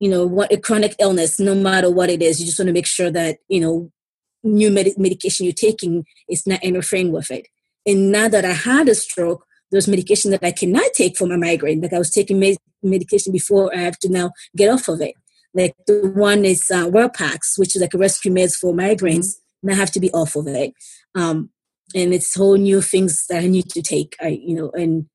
you 0.00 0.08
know, 0.08 0.24
what 0.24 0.52
a 0.52 0.56
chronic 0.56 0.94
illness, 1.00 1.40
no 1.40 1.54
matter 1.54 1.90
what 1.90 2.10
it 2.10 2.22
is, 2.22 2.40
you 2.40 2.46
just 2.46 2.58
want 2.58 2.68
to 2.68 2.72
make 2.72 2.86
sure 2.86 3.10
that 3.10 3.38
you 3.48 3.60
know, 3.60 3.90
new 4.42 4.70
med- 4.70 4.98
medication 4.98 5.44
you're 5.44 5.52
taking 5.52 6.04
is 6.28 6.46
not 6.46 6.62
interfering 6.62 7.12
with 7.12 7.30
it. 7.30 7.46
And 7.86 8.12
now 8.12 8.28
that 8.28 8.44
I 8.44 8.52
had 8.52 8.88
a 8.88 8.94
stroke, 8.94 9.44
there's 9.70 9.88
medication 9.88 10.30
that 10.30 10.44
I 10.44 10.52
cannot 10.52 10.92
take 10.94 11.16
for 11.16 11.26
my 11.26 11.36
migraine. 11.36 11.80
Like 11.80 11.92
I 11.92 11.98
was 11.98 12.10
taking 12.10 12.38
med- 12.38 12.56
medication 12.82 13.32
before, 13.32 13.74
I 13.74 13.80
have 13.80 13.98
to 14.00 14.08
now 14.08 14.32
get 14.56 14.70
off 14.70 14.88
of 14.88 15.00
it. 15.00 15.14
Like 15.54 15.74
the 15.86 16.12
one 16.14 16.44
is 16.44 16.64
uh, 16.72 16.86
Relpax, 16.86 17.58
which 17.58 17.74
is 17.74 17.82
like 17.82 17.94
a 17.94 17.98
rescue 17.98 18.32
meds 18.32 18.54
for 18.54 18.72
migraines. 18.72 19.18
Mm-hmm 19.18 19.44
and 19.62 19.72
I 19.72 19.74
have 19.74 19.90
to 19.92 20.00
be 20.00 20.10
off 20.12 20.36
of 20.36 20.46
it. 20.46 20.72
Um, 21.14 21.50
and 21.94 22.12
it's 22.12 22.34
whole 22.34 22.56
new 22.56 22.80
things 22.80 23.26
that 23.28 23.42
I 23.42 23.46
need 23.46 23.70
to 23.70 23.82
take. 23.82 24.16
I, 24.20 24.28
you 24.28 24.54
know, 24.54 24.70
and 24.70 25.06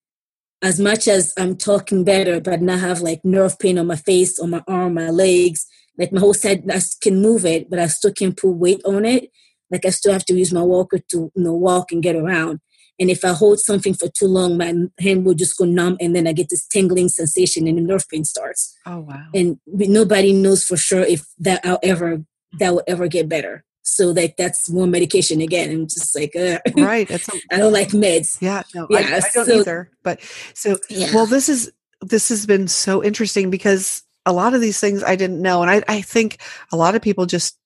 as 0.61 0.79
much 0.79 1.07
as 1.07 1.33
I'm 1.37 1.55
talking 1.55 2.03
better, 2.03 2.39
but 2.39 2.61
not 2.61 2.79
have 2.79 3.01
like 3.01 3.23
nerve 3.23 3.59
pain 3.59 3.77
on 3.77 3.87
my 3.87 3.95
face, 3.95 4.39
on 4.39 4.49
my 4.49 4.63
arm, 4.67 4.95
my 4.95 5.09
legs, 5.09 5.67
like 5.97 6.11
my 6.11 6.19
whole 6.19 6.33
side, 6.33 6.63
I 6.71 6.79
can 7.01 7.21
move 7.21 7.45
it, 7.45 7.69
but 7.69 7.79
I 7.79 7.87
still 7.87 8.11
can't 8.11 8.37
put 8.37 8.51
weight 8.51 8.81
on 8.85 9.05
it. 9.05 9.29
Like 9.69 9.85
I 9.85 9.89
still 9.89 10.13
have 10.13 10.25
to 10.25 10.33
use 10.33 10.53
my 10.53 10.61
walker 10.61 10.99
to, 11.11 11.31
you 11.35 11.43
know, 11.43 11.53
walk 11.53 11.91
and 11.91 12.03
get 12.03 12.15
around. 12.15 12.59
And 12.99 13.09
if 13.09 13.25
I 13.25 13.33
hold 13.33 13.59
something 13.59 13.93
for 13.93 14.07
too 14.07 14.27
long, 14.27 14.57
my 14.57 14.73
hand 14.99 15.25
will 15.25 15.33
just 15.33 15.57
go 15.57 15.65
numb, 15.65 15.97
and 15.99 16.15
then 16.15 16.27
I 16.27 16.33
get 16.33 16.49
this 16.49 16.67
tingling 16.67 17.09
sensation, 17.09 17.67
and 17.67 17.77
the 17.77 17.81
nerve 17.81 18.07
pain 18.07 18.23
starts. 18.23 18.77
Oh 18.85 18.99
wow! 18.99 19.25
And 19.33 19.59
nobody 19.65 20.31
knows 20.31 20.63
for 20.63 20.77
sure 20.77 21.01
if 21.01 21.25
that 21.39 21.65
I'll 21.65 21.79
ever 21.81 22.23
that 22.59 22.71
will 22.71 22.83
ever 22.87 23.07
get 23.07 23.27
better. 23.27 23.65
So 23.81 24.11
like 24.11 24.37
that's 24.37 24.69
more 24.69 24.87
medication 24.87 25.41
again. 25.41 25.69
and 25.69 25.89
just 25.89 26.15
like, 26.17 26.35
uh, 26.35 26.59
right. 26.77 27.07
That's 27.07 27.29
I 27.51 27.57
don't 27.57 27.73
like 27.73 27.89
meds. 27.89 28.41
Yeah, 28.41 28.63
no, 28.73 28.87
yeah, 28.89 28.99
I, 28.99 29.01
I 29.01 29.19
don't 29.33 29.45
so, 29.45 29.59
either. 29.59 29.91
But 30.03 30.21
so, 30.53 30.77
yeah. 30.89 31.13
well, 31.13 31.25
this 31.25 31.49
is 31.49 31.71
this 32.01 32.29
has 32.29 32.45
been 32.45 32.67
so 32.67 33.03
interesting 33.03 33.49
because 33.49 34.03
a 34.25 34.33
lot 34.33 34.53
of 34.53 34.61
these 34.61 34.79
things 34.79 35.03
I 35.03 35.15
didn't 35.15 35.41
know, 35.41 35.61
and 35.61 35.69
I, 35.69 35.83
I 35.87 36.01
think 36.01 36.37
a 36.71 36.77
lot 36.77 36.95
of 36.95 37.01
people 37.01 37.25
just 37.25 37.57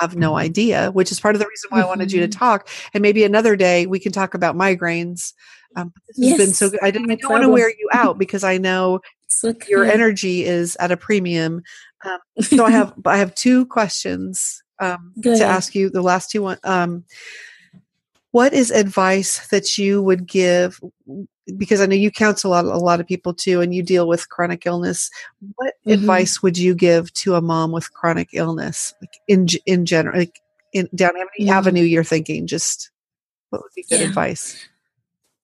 have 0.00 0.16
no 0.16 0.36
idea, 0.36 0.90
which 0.90 1.12
is 1.12 1.20
part 1.20 1.34
of 1.34 1.38
the 1.38 1.46
reason 1.46 1.68
why 1.70 1.82
I 1.82 1.86
wanted 1.86 2.12
you 2.12 2.20
to 2.20 2.28
mm-hmm. 2.28 2.38
talk. 2.38 2.68
And 2.94 3.02
maybe 3.02 3.24
another 3.24 3.56
day 3.56 3.86
we 3.86 4.00
can 4.00 4.12
talk 4.12 4.34
about 4.34 4.56
migraines. 4.56 5.34
Um, 5.76 5.92
this 6.08 6.18
yes. 6.18 6.38
has 6.38 6.46
been 6.46 6.54
so 6.54 6.70
good. 6.70 6.80
I 6.82 6.90
didn't, 6.90 7.10
I 7.10 7.14
don't 7.16 7.30
want 7.30 7.44
to 7.44 7.48
wear 7.48 7.68
you 7.68 7.88
out 7.92 8.18
because 8.18 8.42
I 8.44 8.58
know 8.58 9.00
okay. 9.44 9.66
your 9.68 9.84
energy 9.84 10.44
is 10.44 10.76
at 10.76 10.90
a 10.90 10.96
premium. 10.96 11.62
Um, 12.04 12.18
so 12.40 12.64
I 12.64 12.70
have 12.70 12.94
I 13.06 13.18
have 13.18 13.34
two 13.34 13.66
questions 13.66 14.62
um, 14.78 15.12
to 15.22 15.44
ask 15.44 15.74
you 15.74 15.90
the 15.90 16.02
last 16.02 16.30
two 16.30 16.42
one. 16.42 16.58
Um, 16.64 17.04
what 18.32 18.54
is 18.54 18.70
advice 18.70 19.46
that 19.48 19.76
you 19.76 20.02
would 20.02 20.26
give? 20.26 20.80
Because 21.56 21.80
I 21.80 21.86
know 21.86 21.96
you 21.96 22.10
counsel 22.10 22.52
a 22.52 22.54
lot, 22.54 22.64
a 22.64 22.78
lot 22.78 23.00
of 23.00 23.06
people 23.06 23.34
too, 23.34 23.60
and 23.60 23.74
you 23.74 23.82
deal 23.82 24.06
with 24.06 24.28
chronic 24.28 24.64
illness. 24.64 25.10
What 25.56 25.74
mm-hmm. 25.80 25.92
advice 25.92 26.42
would 26.42 26.56
you 26.56 26.74
give 26.74 27.12
to 27.14 27.34
a 27.34 27.40
mom 27.40 27.72
with 27.72 27.92
chronic 27.92 28.28
illness, 28.32 28.94
like 29.00 29.14
in 29.26 29.48
in 29.66 29.84
general, 29.84 30.18
like 30.18 30.40
in, 30.72 30.88
down 30.94 31.12
any 31.16 31.46
mm-hmm. 31.46 31.52
avenue 31.52 31.82
you're 31.82 32.04
thinking? 32.04 32.46
Just 32.46 32.90
what 33.50 33.62
would 33.62 33.72
be 33.74 33.84
good 33.88 34.00
yeah. 34.00 34.06
advice? 34.06 34.56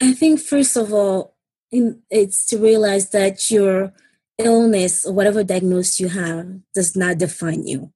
I 0.01 0.13
think 0.13 0.41
first 0.41 0.77
of 0.77 0.93
all, 0.93 1.35
it's 1.71 2.47
to 2.47 2.59
realize 2.59 3.11
that 3.11 3.51
your 3.51 3.93
illness 4.39 5.05
or 5.05 5.13
whatever 5.13 5.43
diagnosis 5.43 5.99
you 5.99 6.09
have 6.09 6.47
does 6.75 6.95
not 6.95 7.19
define 7.19 7.67
you 7.67 7.93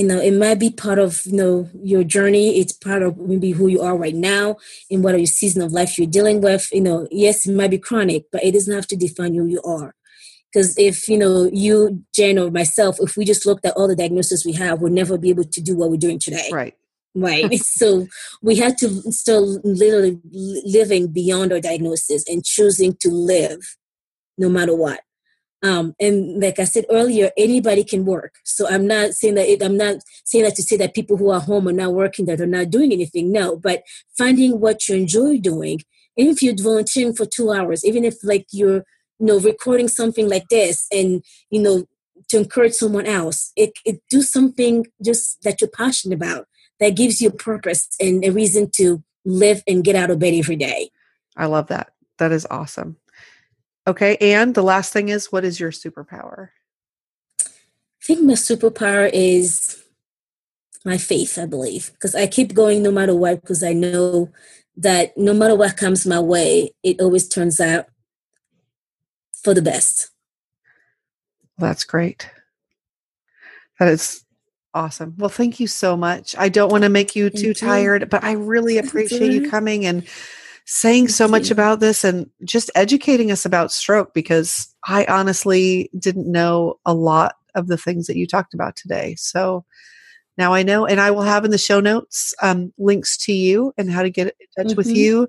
you 0.00 0.06
know 0.06 0.18
it 0.18 0.32
might 0.32 0.58
be 0.58 0.70
part 0.70 0.98
of 0.98 1.20
you 1.26 1.36
know 1.36 1.68
your 1.82 2.02
journey 2.02 2.58
it's 2.58 2.72
part 2.72 3.02
of 3.02 3.18
maybe 3.18 3.50
who 3.50 3.66
you 3.68 3.82
are 3.82 3.96
right 3.96 4.14
now 4.14 4.56
and 4.90 5.04
what 5.04 5.14
are 5.14 5.18
your 5.18 5.26
season 5.26 5.60
of 5.62 5.72
life 5.72 5.98
you're 5.98 6.06
dealing 6.18 6.40
with 6.40 6.68
you 6.72 6.80
know 6.80 7.06
yes 7.10 7.46
it 7.46 7.54
might 7.54 7.70
be 7.70 7.78
chronic 7.78 8.24
but 8.32 8.42
it 8.42 8.52
doesn't 8.52 8.74
have 8.74 8.86
to 8.86 8.96
define 8.96 9.34
who 9.34 9.46
you 9.46 9.60
are 9.62 9.94
Because 10.52 10.76
if 10.78 11.08
you 11.08 11.18
know 11.18 11.48
you, 11.52 12.04
Jen, 12.14 12.38
or 12.38 12.50
myself, 12.50 12.98
if 13.00 13.16
we 13.16 13.24
just 13.24 13.46
looked 13.46 13.64
at 13.64 13.74
all 13.76 13.88
the 13.88 13.96
diagnoses 13.96 14.44
we 14.44 14.52
have, 14.54 14.80
we'll 14.80 14.92
never 14.92 15.16
be 15.16 15.30
able 15.30 15.44
to 15.44 15.60
do 15.60 15.76
what 15.76 15.90
we're 15.90 15.96
doing 15.96 16.18
today. 16.18 16.48
Right. 16.52 16.74
Right. 17.14 17.54
so 17.80 18.06
we 18.42 18.56
had 18.56 18.78
to 18.78 18.88
still 19.12 19.60
literally 19.62 20.18
living 20.32 21.12
beyond 21.12 21.52
our 21.52 21.60
diagnosis 21.60 22.28
and 22.28 22.44
choosing 22.44 22.96
to 23.00 23.10
live 23.10 23.76
no 24.38 24.48
matter 24.48 24.74
what. 24.74 25.00
Um, 25.62 25.94
and 26.00 26.40
like 26.40 26.58
I 26.58 26.64
said 26.64 26.86
earlier, 26.90 27.30
anybody 27.36 27.84
can 27.84 28.04
work. 28.04 28.36
So 28.44 28.68
I'm 28.68 28.86
not 28.86 29.12
saying 29.12 29.34
that 29.34 29.46
it, 29.46 29.62
I'm 29.62 29.76
not 29.76 29.96
saying 30.24 30.44
that 30.44 30.54
to 30.56 30.62
say 30.62 30.76
that 30.78 30.94
people 30.94 31.16
who 31.16 31.30
are 31.30 31.40
home 31.40 31.68
are 31.68 31.72
not 31.72 31.92
working, 31.92 32.26
that 32.26 32.38
they're 32.38 32.46
not 32.46 32.70
doing 32.70 32.92
anything. 32.92 33.30
No, 33.30 33.56
but 33.56 33.82
finding 34.16 34.60
what 34.60 34.88
you 34.88 34.96
enjoy 34.96 35.38
doing, 35.38 35.80
even 36.16 36.32
if 36.32 36.42
you're 36.42 36.54
volunteering 36.56 37.14
for 37.14 37.26
two 37.26 37.52
hours, 37.52 37.84
even 37.84 38.04
if 38.04 38.16
like 38.22 38.46
you're, 38.52 38.84
you 39.18 39.26
know, 39.26 39.38
recording 39.38 39.88
something 39.88 40.28
like 40.28 40.48
this 40.48 40.86
and, 40.90 41.22
you 41.50 41.60
know, 41.60 41.84
to 42.30 42.38
encourage 42.38 42.72
someone 42.72 43.06
else, 43.06 43.52
it, 43.56 43.72
it 43.84 44.00
do 44.08 44.22
something 44.22 44.86
just 45.04 45.42
that 45.42 45.60
you're 45.60 45.68
passionate 45.70 46.14
about 46.14 46.46
that 46.78 46.96
gives 46.96 47.20
you 47.20 47.28
a 47.28 47.32
purpose 47.32 47.88
and 48.00 48.24
a 48.24 48.30
reason 48.30 48.70
to 48.76 49.02
live 49.24 49.62
and 49.66 49.84
get 49.84 49.96
out 49.96 50.10
of 50.10 50.18
bed 50.18 50.34
every 50.34 50.56
day. 50.56 50.90
I 51.36 51.46
love 51.46 51.66
that. 51.68 51.92
That 52.18 52.32
is 52.32 52.46
awesome. 52.50 52.96
Okay. 53.86 54.16
And 54.20 54.54
the 54.54 54.62
last 54.62 54.92
thing 54.92 55.08
is 55.08 55.32
what 55.32 55.44
is 55.44 55.58
your 55.58 55.70
superpower? 55.70 56.48
I 57.42 58.02
think 58.02 58.22
my 58.22 58.34
superpower 58.34 59.10
is 59.12 59.82
my 60.84 60.96
faith, 60.96 61.38
I 61.38 61.46
believe, 61.46 61.92
because 61.92 62.14
I 62.14 62.26
keep 62.26 62.54
going 62.54 62.82
no 62.82 62.90
matter 62.90 63.14
what, 63.14 63.42
because 63.42 63.62
I 63.62 63.72
know 63.72 64.30
that 64.76 65.16
no 65.16 65.34
matter 65.34 65.54
what 65.54 65.76
comes 65.76 66.06
my 66.06 66.20
way, 66.20 66.70
it 66.82 67.00
always 67.00 67.28
turns 67.28 67.60
out 67.60 67.86
for 69.42 69.52
the 69.52 69.62
best. 69.62 70.10
That's 71.58 71.84
great. 71.84 72.30
That 73.78 73.88
is 73.88 74.24
awesome. 74.72 75.14
Well, 75.18 75.28
thank 75.28 75.60
you 75.60 75.66
so 75.66 75.96
much. 75.96 76.34
I 76.38 76.48
don't 76.48 76.70
want 76.70 76.84
to 76.84 76.90
make 76.90 77.14
you 77.14 77.28
too 77.28 77.48
you. 77.48 77.54
tired, 77.54 78.08
but 78.08 78.24
I 78.24 78.32
really 78.32 78.78
appreciate 78.78 79.32
you 79.32 79.50
coming 79.50 79.84
and 79.84 80.06
saying 80.72 81.08
so 81.08 81.26
much 81.26 81.50
about 81.50 81.80
this 81.80 82.04
and 82.04 82.30
just 82.44 82.70
educating 82.76 83.32
us 83.32 83.44
about 83.44 83.72
stroke 83.72 84.14
because 84.14 84.72
I 84.86 85.04
honestly 85.06 85.90
didn't 85.98 86.30
know 86.30 86.78
a 86.86 86.94
lot 86.94 87.34
of 87.56 87.66
the 87.66 87.76
things 87.76 88.06
that 88.06 88.16
you 88.16 88.24
talked 88.24 88.54
about 88.54 88.76
today. 88.76 89.16
So 89.16 89.64
now 90.38 90.54
I 90.54 90.62
know, 90.62 90.86
and 90.86 91.00
I 91.00 91.10
will 91.10 91.22
have 91.22 91.44
in 91.44 91.50
the 91.50 91.58
show 91.58 91.80
notes 91.80 92.34
um, 92.40 92.72
links 92.78 93.16
to 93.24 93.32
you 93.32 93.74
and 93.76 93.90
how 93.90 94.04
to 94.04 94.10
get 94.10 94.28
in 94.28 94.46
touch 94.56 94.70
mm-hmm. 94.70 94.76
with 94.76 94.96
you 94.96 95.28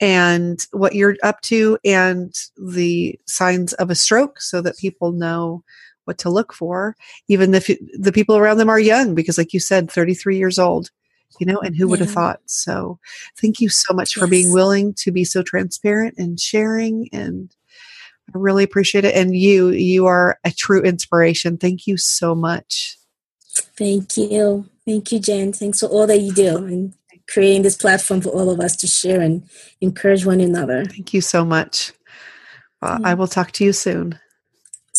and 0.00 0.58
what 0.72 0.94
you're 0.94 1.16
up 1.22 1.42
to 1.42 1.76
and 1.84 2.34
the 2.56 3.20
signs 3.26 3.74
of 3.74 3.90
a 3.90 3.94
stroke 3.94 4.40
so 4.40 4.62
that 4.62 4.78
people 4.78 5.12
know 5.12 5.62
what 6.06 6.16
to 6.16 6.30
look 6.30 6.54
for, 6.54 6.96
even 7.28 7.52
if 7.52 7.70
the 7.98 8.12
people 8.12 8.38
around 8.38 8.56
them 8.56 8.70
are 8.70 8.80
young, 8.80 9.14
because, 9.14 9.36
like 9.36 9.52
you 9.52 9.60
said, 9.60 9.90
33 9.90 10.38
years 10.38 10.58
old 10.58 10.90
you 11.38 11.46
know, 11.46 11.58
and 11.58 11.76
who 11.76 11.88
would 11.88 12.00
have 12.00 12.10
thought? 12.10 12.40
So 12.46 12.98
thank 13.40 13.60
you 13.60 13.68
so 13.68 13.94
much 13.94 14.16
yes. 14.16 14.22
for 14.22 14.28
being 14.28 14.52
willing 14.52 14.94
to 14.94 15.12
be 15.12 15.24
so 15.24 15.42
transparent 15.42 16.14
and 16.18 16.38
sharing 16.40 17.08
and 17.12 17.54
I 18.34 18.38
really 18.38 18.64
appreciate 18.64 19.04
it. 19.04 19.14
And 19.14 19.34
you, 19.34 19.70
you 19.70 20.06
are 20.06 20.38
a 20.44 20.50
true 20.50 20.82
inspiration. 20.82 21.56
Thank 21.56 21.86
you 21.86 21.96
so 21.96 22.34
much. 22.34 22.98
Thank 23.76 24.16
you. 24.18 24.68
Thank 24.84 25.12
you, 25.12 25.18
Jen. 25.18 25.52
Thanks 25.52 25.80
for 25.80 25.86
all 25.86 26.06
that 26.06 26.20
you 26.20 26.32
do 26.32 26.58
and 26.58 26.94
creating 27.26 27.62
this 27.62 27.76
platform 27.76 28.20
for 28.20 28.30
all 28.30 28.50
of 28.50 28.60
us 28.60 28.76
to 28.76 28.86
share 28.86 29.20
and 29.20 29.48
encourage 29.80 30.26
one 30.26 30.40
another. 30.40 30.84
Thank 30.84 31.14
you 31.14 31.20
so 31.20 31.44
much. 31.44 31.92
I 32.82 33.14
will 33.14 33.26
talk 33.26 33.52
to 33.52 33.64
you 33.64 33.72
soon. 33.72 34.18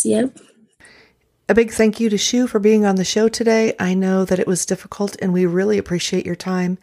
Yep. 0.04 0.38
A 1.50 1.56
big 1.56 1.72
thank 1.72 2.00
you 2.00 2.12
to 2.12 2.18
Shu 2.18 2.46
for 2.46 2.60
being 2.60 2.86
on 2.86 2.98
the 2.98 3.04
show 3.04 3.28
today. 3.28 3.74
I 3.80 3.96
know 3.96 4.24
that 4.24 4.38
it 4.38 4.46
was 4.46 4.68
difficult 4.68 5.16
and 5.20 5.34
we 5.34 5.48
really 5.48 5.80
appreciate 5.80 6.24
your 6.24 6.36
time. 6.36 6.78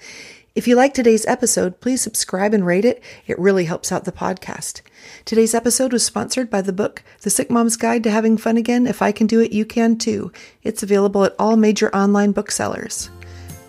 If 0.57 0.67
you 0.67 0.75
like 0.75 0.93
today's 0.93 1.25
episode, 1.27 1.81
please 1.81 2.03
subscribe 2.03 2.53
and 2.53 2.67
rate 2.67 2.85
it. 2.85 3.01
It 3.29 3.39
really 3.39 3.67
helps 3.67 3.93
out 3.93 4.07
the 4.07 4.11
podcast. 4.11 4.81
Today's 5.25 5.55
episode 5.55 5.93
was 5.93 6.05
sponsored 6.05 6.51
by 6.51 6.63
the 6.63 6.73
book, 6.73 7.05
The 7.21 7.31
Sick 7.31 7.49
Mom's 7.49 7.77
Guide 7.77 8.03
to 8.03 8.11
Having 8.11 8.39
Fun 8.39 8.57
Again. 8.57 8.89
If 8.89 9.03
I 9.03 9.13
Can 9.13 9.29
Do 9.29 9.39
It, 9.39 9.53
You 9.53 9.65
Can 9.65 9.99
Too. 9.99 10.33
It's 10.65 10.83
available 10.83 11.23
at 11.23 11.37
all 11.39 11.57
major 11.57 11.95
online 11.95 12.33
booksellers. 12.33 13.09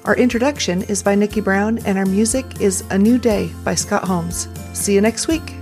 Our 0.04 0.16
introduction 0.16 0.82
is 0.82 1.04
by 1.04 1.14
Nikki 1.14 1.42
Brown, 1.42 1.78
and 1.86 2.00
our 2.00 2.08
music 2.08 2.60
is 2.60 2.82
A 2.90 2.98
New 2.98 3.20
Day 3.20 3.52
by 3.64 3.76
Scott 3.76 4.06
Holmes. 4.06 4.48
See 4.74 4.96
you 4.96 5.02
next 5.02 5.28
week. 5.28 5.54